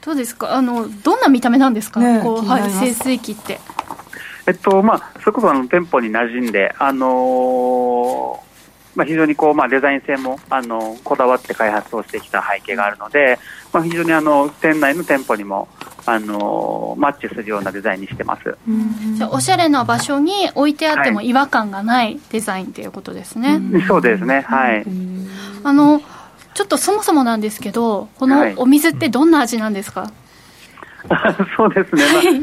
[0.00, 3.60] どうですか、あの、どんな見た目なんですか、ね、こう、はい、清水機って。
[4.46, 8.44] えっとまあ、それこそあの店舗に馴染んで、あのー
[8.94, 13.38] まあ、非常にこう、まあ、デザイン性もあのこだわって開発をしてきた背景があるので、
[13.72, 15.68] まあ、非常にあの店内の店舗にも
[16.06, 18.56] あのマッチするようなデザインにしてます、
[19.16, 24.42] じゃおしゃれな場所に置いてあっても違和感がないデザインということですね、はい、そうですね。
[24.42, 24.84] はい。
[25.64, 26.02] あの
[26.52, 30.10] ちょっとそもそもなんですけどこのお水ってどんな味なんですか、はい
[31.56, 32.02] そうですね、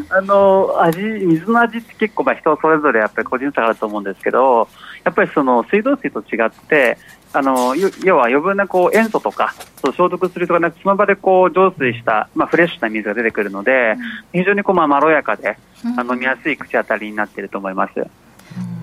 [0.09, 4.67] まあ、あの味水の味って結構まあ人それぞれやっぱり個人差があると思うんですけど
[5.03, 6.97] やっぱりその水道水と違って
[7.33, 13.95] あの要は余分なこう塩素とか消毒するとかなくその場でこう浄水した、まあ、フレッシュな水が出てくるので、
[14.33, 15.57] 非常にこうまあまろやかで、
[15.97, 17.93] あの飲みやすい口当たりになっていると思います。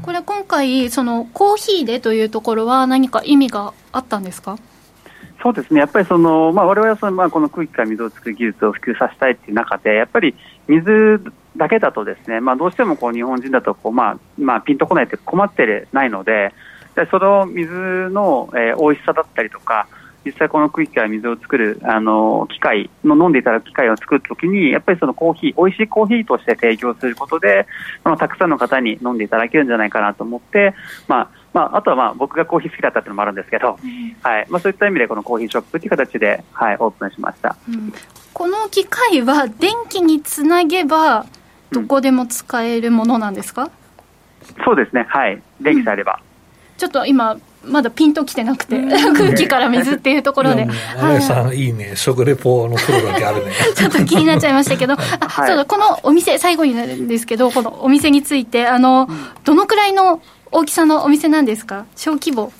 [0.02, 4.56] これ今回そのコーヒーでというところは何か意味があったんですか？
[5.42, 10.34] そうですね、やっぱりその、まあ、我々はその、まあ、この空気から水を作る技術を普及させたいという中で、やっぱり
[10.66, 11.22] 水
[11.56, 16.52] だけだと、ですね、まあ、どうしてもこう日本人だとこう、まあまあ、ピンとこないって困ってないので、
[16.96, 17.70] でその水
[18.10, 19.86] の、えー、美味しさだったりとか、
[20.28, 27.66] 実際この空気から水を作るあの機械の飲んでいただく機械を作るときにやっぱりそのコーヒー美味しいコーヒーとして提供することで
[28.04, 30.74] あのたくさんの方に飲んでいただけるんじゃないかなと思って、
[31.06, 33.78] まあ、まあ、あとはまあ僕がコーヒー好きだったっていうのもあるんですけど、
[34.22, 34.46] はい。
[34.48, 37.92] まあ、そういった意味でこのコーヒーショップという形で、はい、オープンしました、うん、
[38.32, 41.26] この機械は電気につなげば
[41.70, 45.06] どこでも使えるものなんですか、うん、そうですね。
[45.08, 45.42] はい。
[45.60, 46.27] 電気さえあれば、うん、
[46.78, 48.80] ちょっと今まだピンときてなくて、
[49.16, 50.66] 空気から水っていうところで。
[50.96, 51.94] あやさん、いいね。
[51.96, 53.52] 食レポのプロだけあるね。
[53.74, 59.08] ちょっと気になっちゃいましたけど、あ、そうだ、このお店、最後になるんですけど、このお店について、あの、
[59.44, 62.52] どのくらいの大きさのお店なんですか、小規模。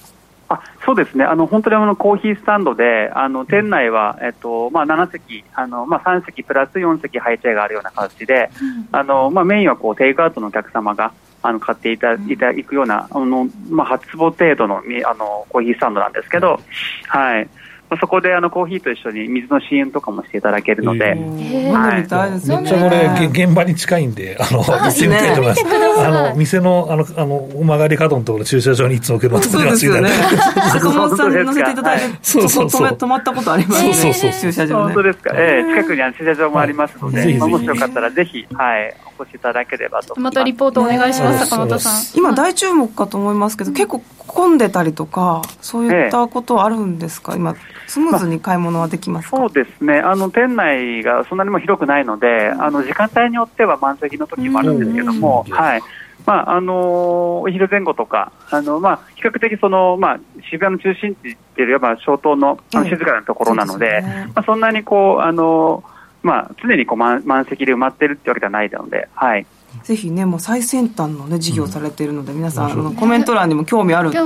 [0.50, 11.12] あそうですね、あの本当にあのコーヒースタンドで、あの店内は、えっとまあ、7席、あのまあ、3席プラス4席ハイチェアがあるような形で、うん、あのまあ、メインはこうテイクアウトのお客様が
[11.48, 16.60] あの買っていただくような、あのまあ、8坪程度のあのコーヒースタンドなんですけど、
[17.08, 17.48] はい、
[17.96, 25.64] そこであのコーヒーと一緒に水の試飲とかもしていただけるので、はい、めっちゃこれ現場に近いんであの行ってみたいと思います。
[25.98, 30.08] あの店のあのあの曲がり角のところ駐車場にいつも車止めますみたいな
[30.70, 32.88] 坂本さんに乗せていただいて、 そうそうそう。
[32.88, 33.94] 止まったことありますね。
[33.94, 34.50] そうそうそう。
[34.50, 42.18] 駐車場本当ですか、えー、近くには駐車場もありますので、もしよかったらぜひはいお越しいただければとまたリポートお願いします、坂本さん。
[42.18, 47.54] 今大注目かと思いますけど結構混んでたりとかそういったことはあるんですか、今
[47.88, 49.98] スムーズに買い物はできますそうですね。
[49.98, 55.82] あの店内がそんなにも広くないので、あの時間帯によっては満席の時もあるんですけども、はい。
[56.26, 60.20] まああのお昼前後とか、あのまあ、比較的その、まあ、
[60.50, 65.82] 渋谷の中心地っていうよりは、消灯のあの静かなところなので、そまあ、そんなにこう、あの
[66.22, 69.08] まあ、常にこう満満席で埋まってるってわけではないので。
[69.14, 69.46] はい
[69.82, 74.18] ぜひね、もう最先端のね、事業されているので、皆さん、あのコメント欄にも興味あるって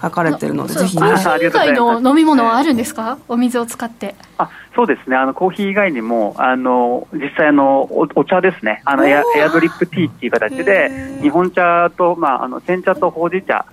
[0.00, 1.02] 書かれてるので、ぜひね。
[1.02, 3.18] コーヒー以外の飲み物はあるんですか？
[3.28, 4.14] お水を使って。
[4.38, 13.66] あそうですね、あのコーヒー以外にも、あの実際あのお、お茶ですね、あのエアエアドリップティーっていう形で、日本茶と、まあ、あの煎茶とほうじ茶。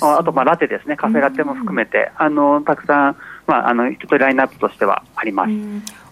[0.00, 3.16] あとまあラテですね、カフェラテも含めて、あのたくさん、
[3.46, 5.50] まあ、あの一通りラインナップとしてはあります。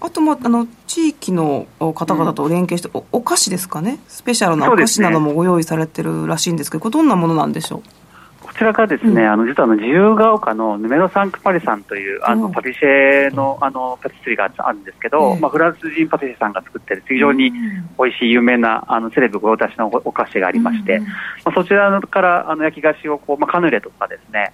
[0.00, 7.82] あと、まあ、あの地域の方々と連携して、お、お菓子ですかね、スペシャルなお菓子などもご用意されてるらしいんですけど、これ、どんなものなんでしょう？
[8.42, 17.50] こちらがですね、うん、あの実はあの自由が丘のヌメロサンクパリさんというあのパティシエのあのパティスリーがあるんですけど、まあ、フランス人パティシエさんが作ってる非常に
[17.98, 21.06] 美味しい有名なあのセレブご用達のお菓子がありまして、ま
[21.46, 24.52] あ、そちらからあの焼き菓子をこう、まあ、カヌレとかですね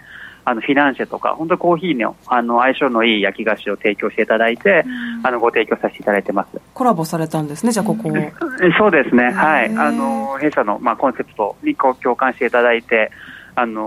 [0.49, 6.59] あのフィナンシェとか、本当にコーヒーのあの相性のいい焼き菓子を提供していただいて、うん、あのご提供させていただいてます。
[6.73, 8.09] コラボされたんですね、じゃあここ。
[8.79, 9.77] そうですね、はい。
[9.77, 13.11] あの弊社のまあコンセプトにこう共感していただいて、
[13.55, 13.83] あの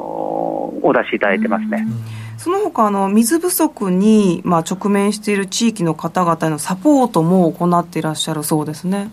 [0.83, 1.87] お出しいただいてますね。
[2.37, 9.09] その他あの水不足にまあ直面している地域の方々へのサポートも行っていらっしゃるそうですね。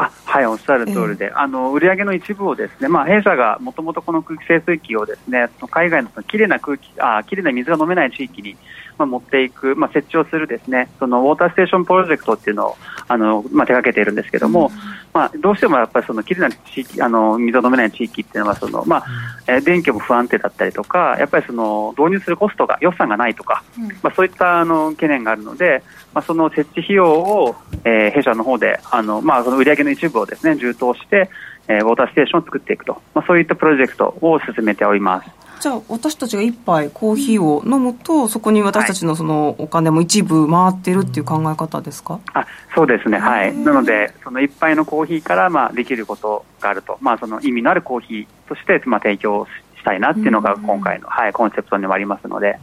[0.00, 8.56] あはい、おっしゃる通りで、えー、あの売上の一部をですね、まあ、弊社がもともとこの空気清水機をですね、海外のきれいな空気、あきれいな水が飲めない地域に、
[8.98, 12.76] まあ、持っていく、まあ、設置をするですね、そのウォーターステーションプロジェクトっていうのを
[13.06, 14.76] あの、まあ、手掛けているんですけども、うん、
[15.14, 19.04] まあ、どうしてもやっぱりそのきれいな地域、あの水を飲めない地域っていうのはその、まあ
[19.46, 25.82] えー、電気も不安定だったりとか、やっぱりその導入するコストが予算がないとか、うん、まあ、そういったあの懸念があるので、
[26.12, 31.30] まあ、その設置費用を、えー、弊社の方であの、まあ、その売上の一部をですね充当して、
[31.68, 35.47] えー、ウォーターステーションを作っていくと、まあ、そういったプロジェクトを進めております。
[35.60, 49.46] じゃあ私たちが一杯コーヒーを飲むと、そこに私たちのそのお金も一部回ってるっていう考え方ですか、あそうですね、はい、なので、その一杯のコーヒーからまあできることがあると、まあ、その意味のあるコーヒーとしてまあ提供
[49.76, 52.58] したいなっていうのが今回の、はい、コンセプトにもありますので。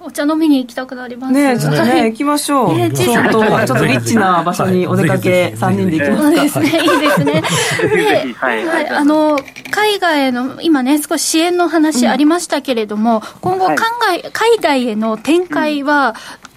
[0.00, 1.58] お茶飲みに行きたくなりますね。
[1.58, 6.70] ちょっとね、行きましょう、ね、ちょっとちょっとリッチな場所にお出かけ3人で行きますか、ね、い。
[6.70, 7.42] いですね。
[7.82, 9.38] で、はい、はい、あの
[9.70, 13.76] 海外への今ね少し支援の話ありましたけれども、うん、今後海
[14.22, 16.14] 外海外への展開は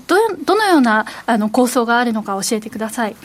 [0.08, 0.16] ど
[0.46, 3.16] どのようなあの構想があるのか教えてください。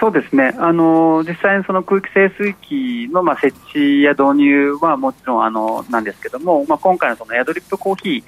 [0.00, 8.24] そうですね、あの実際にその空気清水機の、まあ、設置や導入はもちろんあのなんですけども、まあ、今回のそのエアドリップコーヒー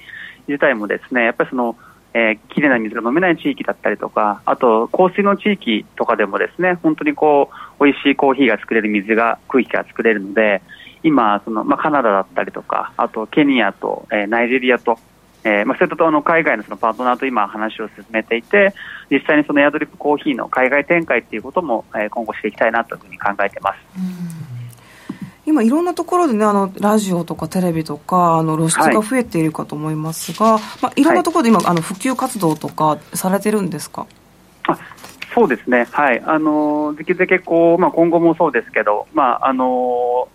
[0.48, 1.76] 自体もですね、やっぱりその、
[2.14, 10.62] えー、きれいな水が飲めない地域だったりとか、あと、香水の地域とかでもですね、本当にこう、美味しいコーヒーが作れる水が、空気が作れるので、
[11.02, 14.98] 今、その、まあ、カナダだったりとか、あと、ケニアと、えー、ナイジェリアと、
[15.44, 18.74] えーまあ、そういったあの海外のそのパートナーと今話を進めていて、
[19.10, 24.55] 実際にそのエアドリップコーヒーの海外展開ということも、えー、今後していきたいなというふうに考えてます。
[25.46, 31.04] 今いろんなところでねあのラジオとかテレビとかあの露出が増えているかと思いますが、はいまあ、い。
[31.04, 34.06] ろんなところで今、はい、あの普及活動とかされてるんですか？
[34.68, 34.76] あ
[35.32, 40.28] そうですね、はい、あのできるだけこう、まあ、今後もそうですけど、まああの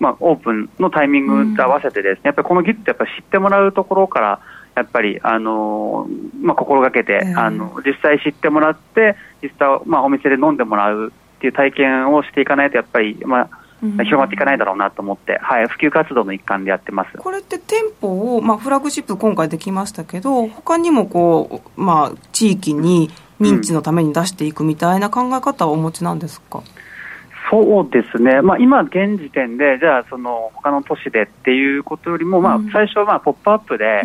[0.00, 4.40] まあ、オープンのタイミングと合わせてですね、うん、やっぱりこの技術ってやっぱ知ってもらうところから
[4.74, 6.06] やっぱり、あの
[6.40, 13.50] まあ、心がけて、えー、あの実際知ってもらって実際、まあ、お店で飲んでもらうっていう体験をしていかないとやっぱり、まあ
[13.80, 17.16] 広まっていかないだろうなと思って、はい、普及活動の一環でやってます。
[17.16, 23.10] これって店舗を、まあ、フラッグシップ今回できましたけど他にもこう、まあ、地域に
[23.40, 26.64] 認知のために出していくみたいな考え方はお持ちなんですか、うん、
[27.50, 34.02] そうですね、まあ、今現時点でじゃあその他の都市でっていうことよりも、まあ、最初は「ポップアップで、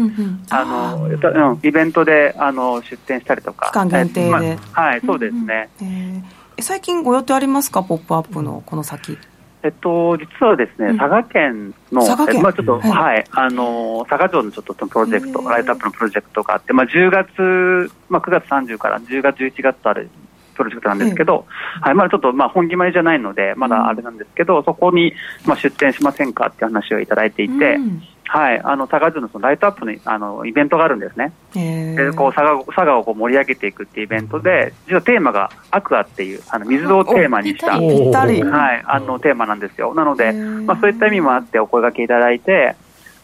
[0.49, 3.67] あのイベントであの出店したりとか。
[3.67, 4.37] 期間限定で、ま
[4.75, 5.93] あ、はいそうですね、うんうん。
[5.93, 9.17] えー、最近ご予定ありますか「ポップアップのこの先
[9.63, 12.43] えっと、実はですね、佐賀県の、佐賀県。
[12.43, 20.09] まあ、ちょっと、はい、はい、あの、佐賀町のちょっとプロジェクト、ライトアップのプロジェクトがあって、まあ、10月、まあ、9月30から10月11月とある
[20.55, 21.45] プロジェクトなんですけど、
[21.81, 25.13] はい、まだちょっと、まあ、本決まりじゃないので、まだあれなんですけど、そこに、
[25.45, 31.33] まあ、出展しませんかっていう話をいただいていて、うんはい、あの佐賀城のそのライトアップのあのイベントがあるんですね。
[31.53, 39.93] でこう佐賀佐賀をこう盛り上げていくっていうイベントで、実はテーマがアクアっていうあの水をテーマにした、はい、あのテーマなんですよ。
[39.93, 42.75] なので、まあそういった意味もあってお声掛けいただいて、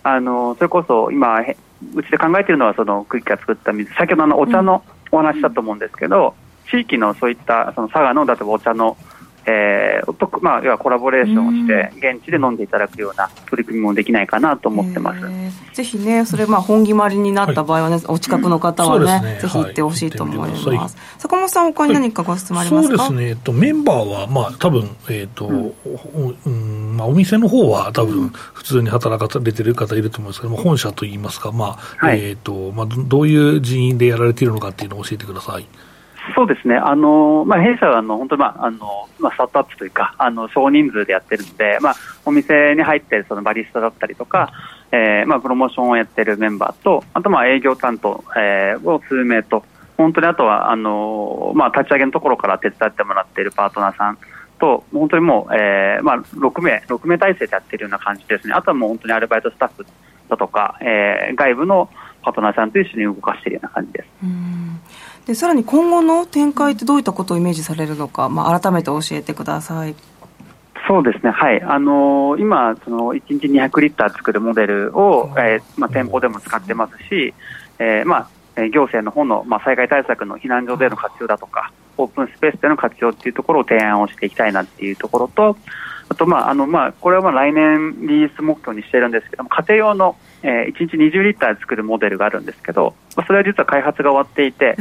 [0.04, 1.40] あのそれこそ今
[1.96, 6.36] うちで考えているのはその空気が作った水、先ほどのお茶のお話だと思うんですけど、
[6.66, 8.98] うん、地域のそういったその佐賀の例えばお茶の
[9.46, 15.22] えーまあ、要はコラボレーションをして、現地で飲んでいただくような取り組みもできないかなと思ってます、
[15.74, 19.24] ぜひね、それ、まあ、本決まりになった場合はね、はい、お近くの方はね、うん。
[19.26, 19.40] ね。
[19.42, 20.70] ぜひ行ってほしいと思います。
[20.70, 20.80] はい、
[21.18, 25.74] 坂本さん、他に何かご質問ありますか、そうですね、えっと、メンバーは、まあ、多分えっ、ー、と、うん。
[26.46, 35.66] うんまあ、お店の方は多分普通に働かれてる方いると思うんですけども、本社といいますか、まあ、はい、えっ、ー、と、まあ、どういう人員でやられているのかっていうのを教えてください。
[36.36, 44.52] そうですね、あのまあ、弊社はあの本当に、まああのまあ、スタートアップというか、あの少人数でやってるので、まあ、お店に入ってそのバリスタだったりとか、
[44.92, 49.64] えーまあ、プロモーションをやってるメンバーと、あとまあ営業担当、えー、を数名と、
[49.98, 54.18] 本当にあとはあの、まあ、立ち上げのところから手伝ってもらっているパートナーさん
[54.60, 59.86] と、本当にもう、えーまあ、6名、6名体制でやってるような感じですね、あとはもう本当にアルバイトスタッフ
[60.28, 61.90] だとか、えー、外部の
[62.22, 64.08] パートナーさんと一緒に動かしているような感じです。
[65.26, 69.96] でさらに今後の展開ってどういったことをイメージされるのか、まあ、改めて教えてください。
[70.88, 77.36] そうですね、はい、あのー、今、その1日200リッター作るモデルを、えーまあ、店舗でも使ってますし、
[77.78, 85.58] えーまあ、行政の方の、まあ、災害対策の避難所での活用だとか、オープンスペースでの活用っていうところを提案をしていきたいなっていうところと、
[86.10, 94.76] あと、まああのまあ、これはまあ来年リリース目標にしてるんですけども、家庭用の、えー、1日20リッター作るモデルがあるんですけど、まあ、それは実は開発が終わっていて、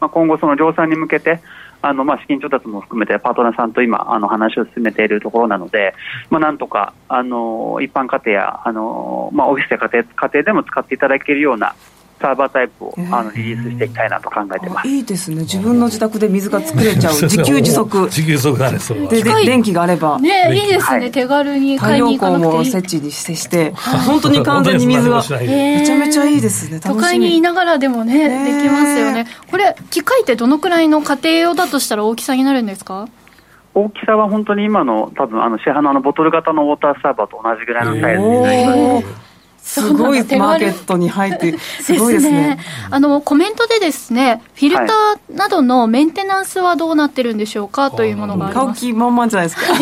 [0.00, 1.40] まあ、今後、その量産に向けて、
[1.80, 5.94] あのまあ資金調達も含めてパートナーさんと今あの話を進めているところなので、
[6.28, 11.76] まあ、なんとかあの一般家庭やあの、まあ、オフィスや家庭家庭でも使っていただけるような
[12.20, 15.36] サーバータイプをあのリリースしていきたいなと考えてます、いいですね。
[15.42, 17.98] 自分の自宅で水が作れちゃう自給自足。
[18.04, 20.18] 自給自足だねそれはでで電気があれば。
[20.18, 23.72] ねいいですね、はい、手軽に太陽光も設置にしてして
[24.06, 25.22] 本当に完全に水が。
[25.40, 26.80] めちゃめちゃいいですね。
[26.80, 29.26] 都会にいながらでもねできますよね。
[29.50, 33.08] これ機械ってどのくらいの家庭用だとしたら大きさになるんですか？
[33.74, 39.27] 大きさは本当に今の多分あの市販のあのボトル型のウォーターサーバーと同じぐらいのサイズになります
[39.68, 42.58] すごいマーケットに入って、すごいですね。
[42.90, 48.80] あの、コメントでですね、フィルターなどのメンテナンスはどうなってるんでしょうか、というものがあります。
[48.80, 49.74] 買う気満々じゃないですか。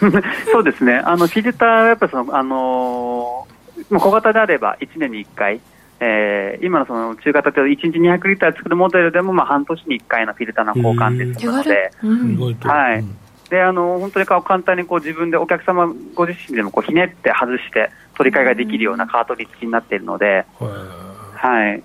[0.50, 1.00] そうですね。
[1.04, 5.60] あの、フィルターはやっぱりその、あのー、小型であれば1年に1回、
[6.00, 13.04] えー、今のその中型で1日200リッター作るモデルでも、まあ、半年に1回のフィルターの交換ですので、うん、はい。
[13.50, 21.82] であの本当に簡単にこう自分でお客様ご自身でもこうひねって外して取り替えができるようなカートリッジになっているので、はい、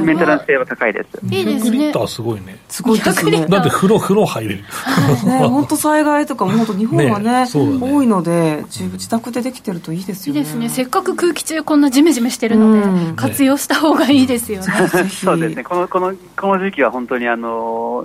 [0.00, 1.20] メンテナンス性は高いです。
[1.24, 1.78] いいですね。
[1.78, 2.58] リッターすごいね。
[2.68, 3.46] すごいですね。
[3.48, 4.64] だって風呂、風呂入れる。
[5.24, 10.40] ね、本当災害とか、本当日本は ね、多いので、自宅でできてるといいですよね。
[10.40, 10.68] いいですね。
[10.68, 14.66] せっかく空気中こんなジメジメしてるので、活用した方がいいですよね。
[15.08, 15.64] そうですね。
[15.64, 18.04] この、この、この時期は本当にあの、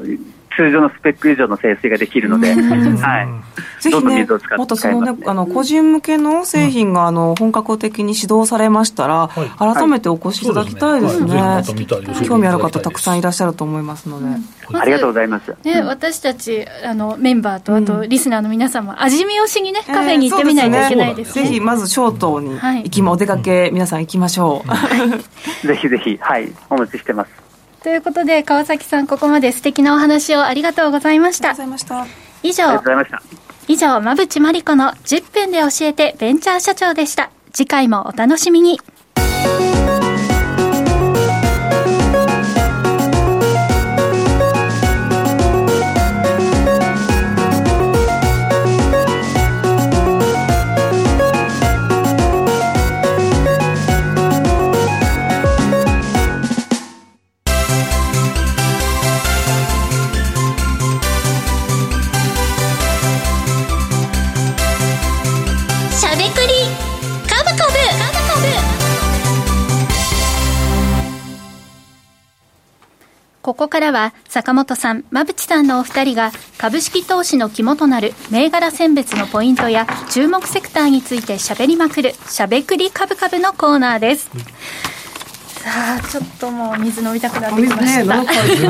[0.55, 4.27] 通常のスペック以上の清水ができるので、はい、ぜひね、
[4.57, 11.63] もっとそのね、あの個人向けの製品があの本格的に指導されましたら、改めてお越しいただきたいですね。
[12.27, 14.41] 興味ある方たくさんいらっしゃると思いますので。
[14.73, 15.55] ありがとうございます。
[15.63, 22.51] ね、私たちあのメンバーとあとリスナーの皆さんも味見をしにねカフェに行ってみないといけないですぜひまずショートに
[22.83, 24.67] 行きまお出かけ皆さん行きましょう。
[25.67, 26.51] ぜひぜひはい。
[26.69, 27.48] お待ちしてます。
[27.83, 31.55] ということで川崎さんここまで素敵なお話をありがとうございました。
[32.43, 32.81] 以上
[33.67, 37.29] 以上馬淵真理子の10分で教えてベンチャー社長でした。
[37.53, 38.79] 次回もお楽しみに
[73.49, 84.29] ここからは坂本さん、馬淵さんのお二人が株式投資の肝となる銘柄選別のポイントや注目セクターについてしゃべりまくるしゃべくり株株のコーナーです。
[84.29, 84.37] さ
[85.65, 88.15] あちょっともう水飲みたくなってきました。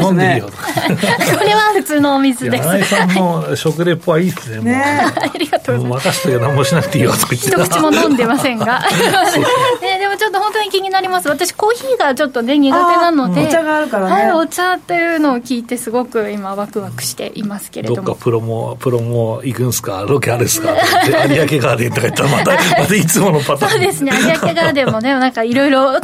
[0.02, 0.50] 飲んでいいよ。
[0.50, 2.68] これは普通のお水です。
[2.68, 4.72] 柳井さんも食レポはいいですね。
[4.72, 4.84] ね
[5.16, 6.08] ありがとうございます。
[6.08, 7.48] 任せと何もしなくていいよとか言って。
[7.50, 8.82] 一口も飲んでませんが。
[9.82, 11.30] ねでもちょっと本当に気になります。
[11.30, 14.12] 私コーヒーがちょっとね苦手なので、お茶があるからね。
[14.14, 18.02] はいお茶っていうのを聞いてすごく今ワクワクしていますけれども。
[18.02, 20.06] どっかプロもプロも行くんすか？
[20.08, 20.70] ロケあるんすか？
[21.28, 23.72] 有明ガーデンとか言ったらまた またいつものパターン。
[23.72, 26.00] そうですね有明ガーデンもねなんかいろいろ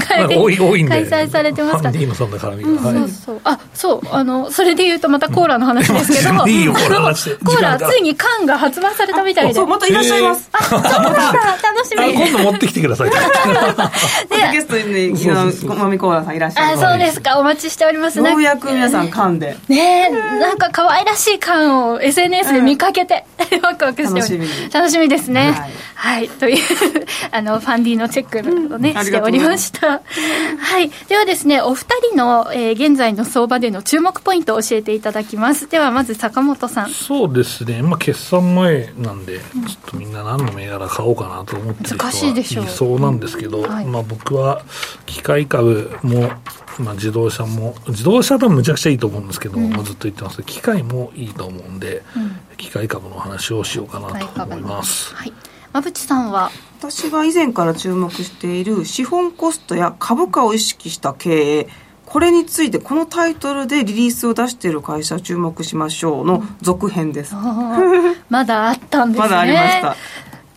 [0.84, 1.92] 開催されてますか？
[1.92, 2.00] ら。
[2.00, 3.42] いいのそんな絡みが、そうそう。
[3.44, 7.36] あそうあのそれで言うとまたコーラの話ですけど、いいよコーラ話。
[7.38, 9.54] コーラついに缶が発売されたみたいで。
[9.54, 10.50] そうまたいらっしゃいます。
[10.52, 13.10] あそう楽しみ今度持ってきてください。
[14.52, 15.12] ゲストに
[15.76, 17.38] まみコーラさんいらっしゃいあそうですか。
[17.40, 18.20] お待ちしております。
[18.20, 19.56] ようやく皆さん缶で。
[19.68, 23.26] ねなんか可愛らしい缶を SNS で見かけて、
[23.62, 25.54] ワクワクしており楽しみですね。
[25.96, 26.58] はい、という
[27.32, 30.02] あのファンディのチェックをねしておりました
[30.66, 30.90] はい。
[31.08, 35.70] ではですね、お二人の、えー、現在の相場での注目ポイントを教えていただきます。
[35.70, 36.90] では、まず坂本さん。
[36.90, 37.84] そうですね。
[37.84, 44.64] まあ、決算前なんで、うん、ちょっとみんな何の銘柄買おうかなと思ってる人はいそうなんですけど、はい、まあ、僕は
[45.06, 46.32] 機械株も、
[46.80, 55.14] まあ、自動車も、自動車多分むちゃくちゃいいと思うんですけど、うん、ずっと言ってますけど、機械もいいと思うんで、うん、機械株の話をしようかなと思います。
[55.14, 55.34] はい。
[55.74, 56.50] 馬淵さんは？
[56.92, 61.68] 私が以前から注目している資本コストや株価を意識した経営
[62.06, 67.34] これについてこのタイトルでリリースを出している会社注目しましょうの続編です。
[68.30, 69.26] まだあったんですね。
[69.30, 69.96] まだありました。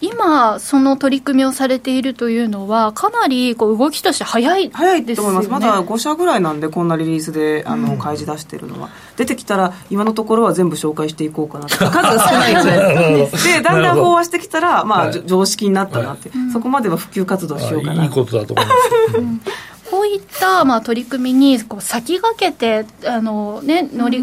[0.00, 13.48] 今、その取り組みをされているというのは、かなりこう動きとして早い、ね、早いと思います、まだ5社ぐらいなんで、こんなリリースであの、開示出してるのは、出てきたら、今のところは全部紹介していこうかなと、 数が少ないじゃないです。
[13.48, 18.72] か、でだんだん飽和してきたら、まあ、常識になったなって、はい、そこまでは普及活動しようかないいことだと思いま
[19.52, 19.68] す。
[19.90, 24.22] こういったまあ取り組みにこう先駆けてあの、ね、乗り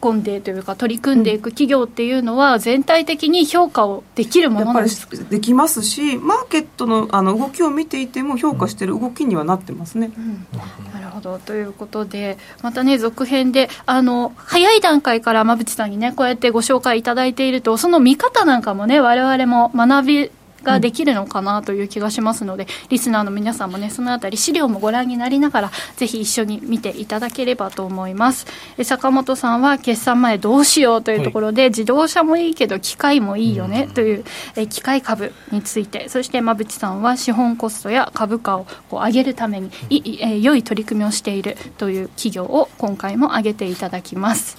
[0.00, 5.16] 込んでというか、取り組んでいく企業っていうのは、全体的に評価をできるものなんですか？
[5.16, 10.10] できますし、マーケットのあの動きを見ていても、評価している動きにはなってますね。
[10.16, 10.46] うん、
[10.92, 11.38] なるほど。
[11.38, 20.30] ということで、またね、続編で、あの早い段階から馬淵さんにね、こうやってご紹介いただいていると、その見方なんかもね、われわれも学び
[20.62, 28.46] ができるのかなという気がしますので、うん、リスナーの皆さんもねそのあたり資料もご覧になりながらぜひ一緒に見ていただければと思います。
[28.82, 34.24] 坂本さんは決算前どうしようというところで、はい、自動車もいいけど機械もいいよねという、
[34.56, 44.58] え機械株についてそして馬淵さんは資本コストや株価をこう上げるためにい、え良い取り組みをしているという企業を今回も挙げていただきます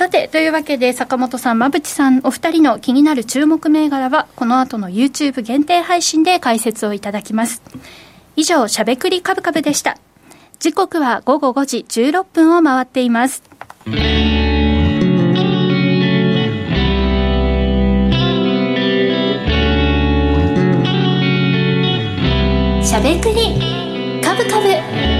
[0.00, 7.60] さて、というわけで、坂本さん、馬淵さん、お二人の気になる注目銘柄は、この後の YouTube 限定配信で解説をいただきます。
[8.34, 9.98] 以上、しゃべくりカブカブでした。
[10.58, 13.42] 時刻は午後5時16分を回っています。
[13.84, 25.19] しゃべくりカブカブ。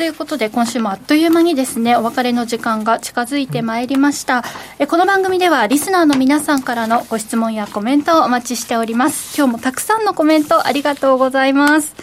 [0.00, 4.42] ということで、今週もあっという間にですね、お別れの時間が近づいてまいりました。
[4.78, 9.36] えこの番組では、リスナーの皆さんからのご質問やコメントをお待ちしております。
[9.36, 11.94] 今日もたくさんのコメントありがとうございます。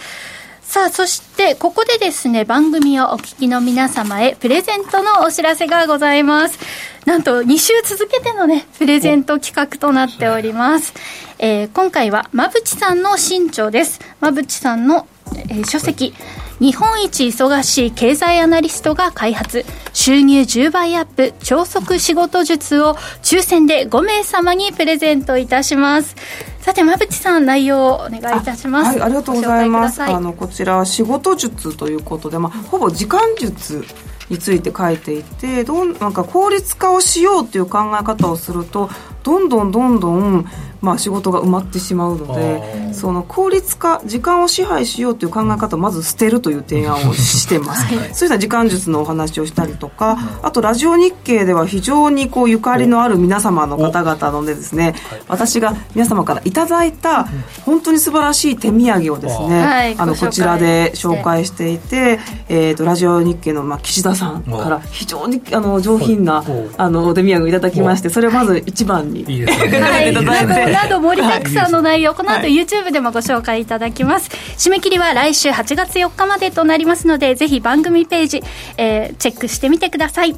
[0.61, 6.59] さあ、そして、ここでですね、番組をお聞きの皆様へ、プレゼントのお知らせがございます。
[7.05, 10.93] なんと、2週続けてのね、プレゼント企画となっております。
[11.39, 13.99] えー、今回は、まぶちさんの新潮です。
[14.19, 15.07] まぶちさんの、
[15.49, 16.13] えー、書籍、
[16.59, 19.63] 日本一忙しい経済アナリストが開発。
[19.93, 21.33] 収入10倍アップ。
[21.43, 26.15] 超速仕事術を抽選で5名様にプレゼントいたします。
[26.59, 28.97] さて馬淵さん内容をお願いいたします。
[28.97, 30.01] はいありがとうございます。
[30.01, 33.85] あのこちらは仕事術ということで、まあ、ほぼ時間術
[34.29, 38.89] について書いていてどんなんか効率化をしようという考え方をすると
[39.28, 40.45] どんどんどんどん
[40.82, 54.95] まあ、仕事が埋まってしまうのでその効率化時間を支配しようという考え方をまず捨てるという提案をしてます、はい、 そういった時間術のお話をしたりとかあとラジオ日経では非常にこうゆかりのある皆様の方々のでですね
[55.28, 57.28] 私が皆様からいただいた
[57.65, 62.19] 本当に素晴らしい手土産をですね、はい、あのこちらで紹介していて、
[62.49, 66.43] えーと、ラジオ日経のまあ岸田さんから非常にあの上品な
[66.78, 70.72] あのお手土産をいただきましてそれをまず一番に、いいですね、いただいて。
[70.72, 74.30] など盛りだくさんの内容、この後 YouTube でもご紹介いただきます。
[74.57, 78.43] 締め切りは来週8月4日までとなりますので、ぜひ番組ページ、
[78.78, 80.36] えー、チェックしてみてください。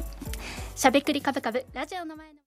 [0.74, 2.39] しゃべくりカブカブ、ラジオの前の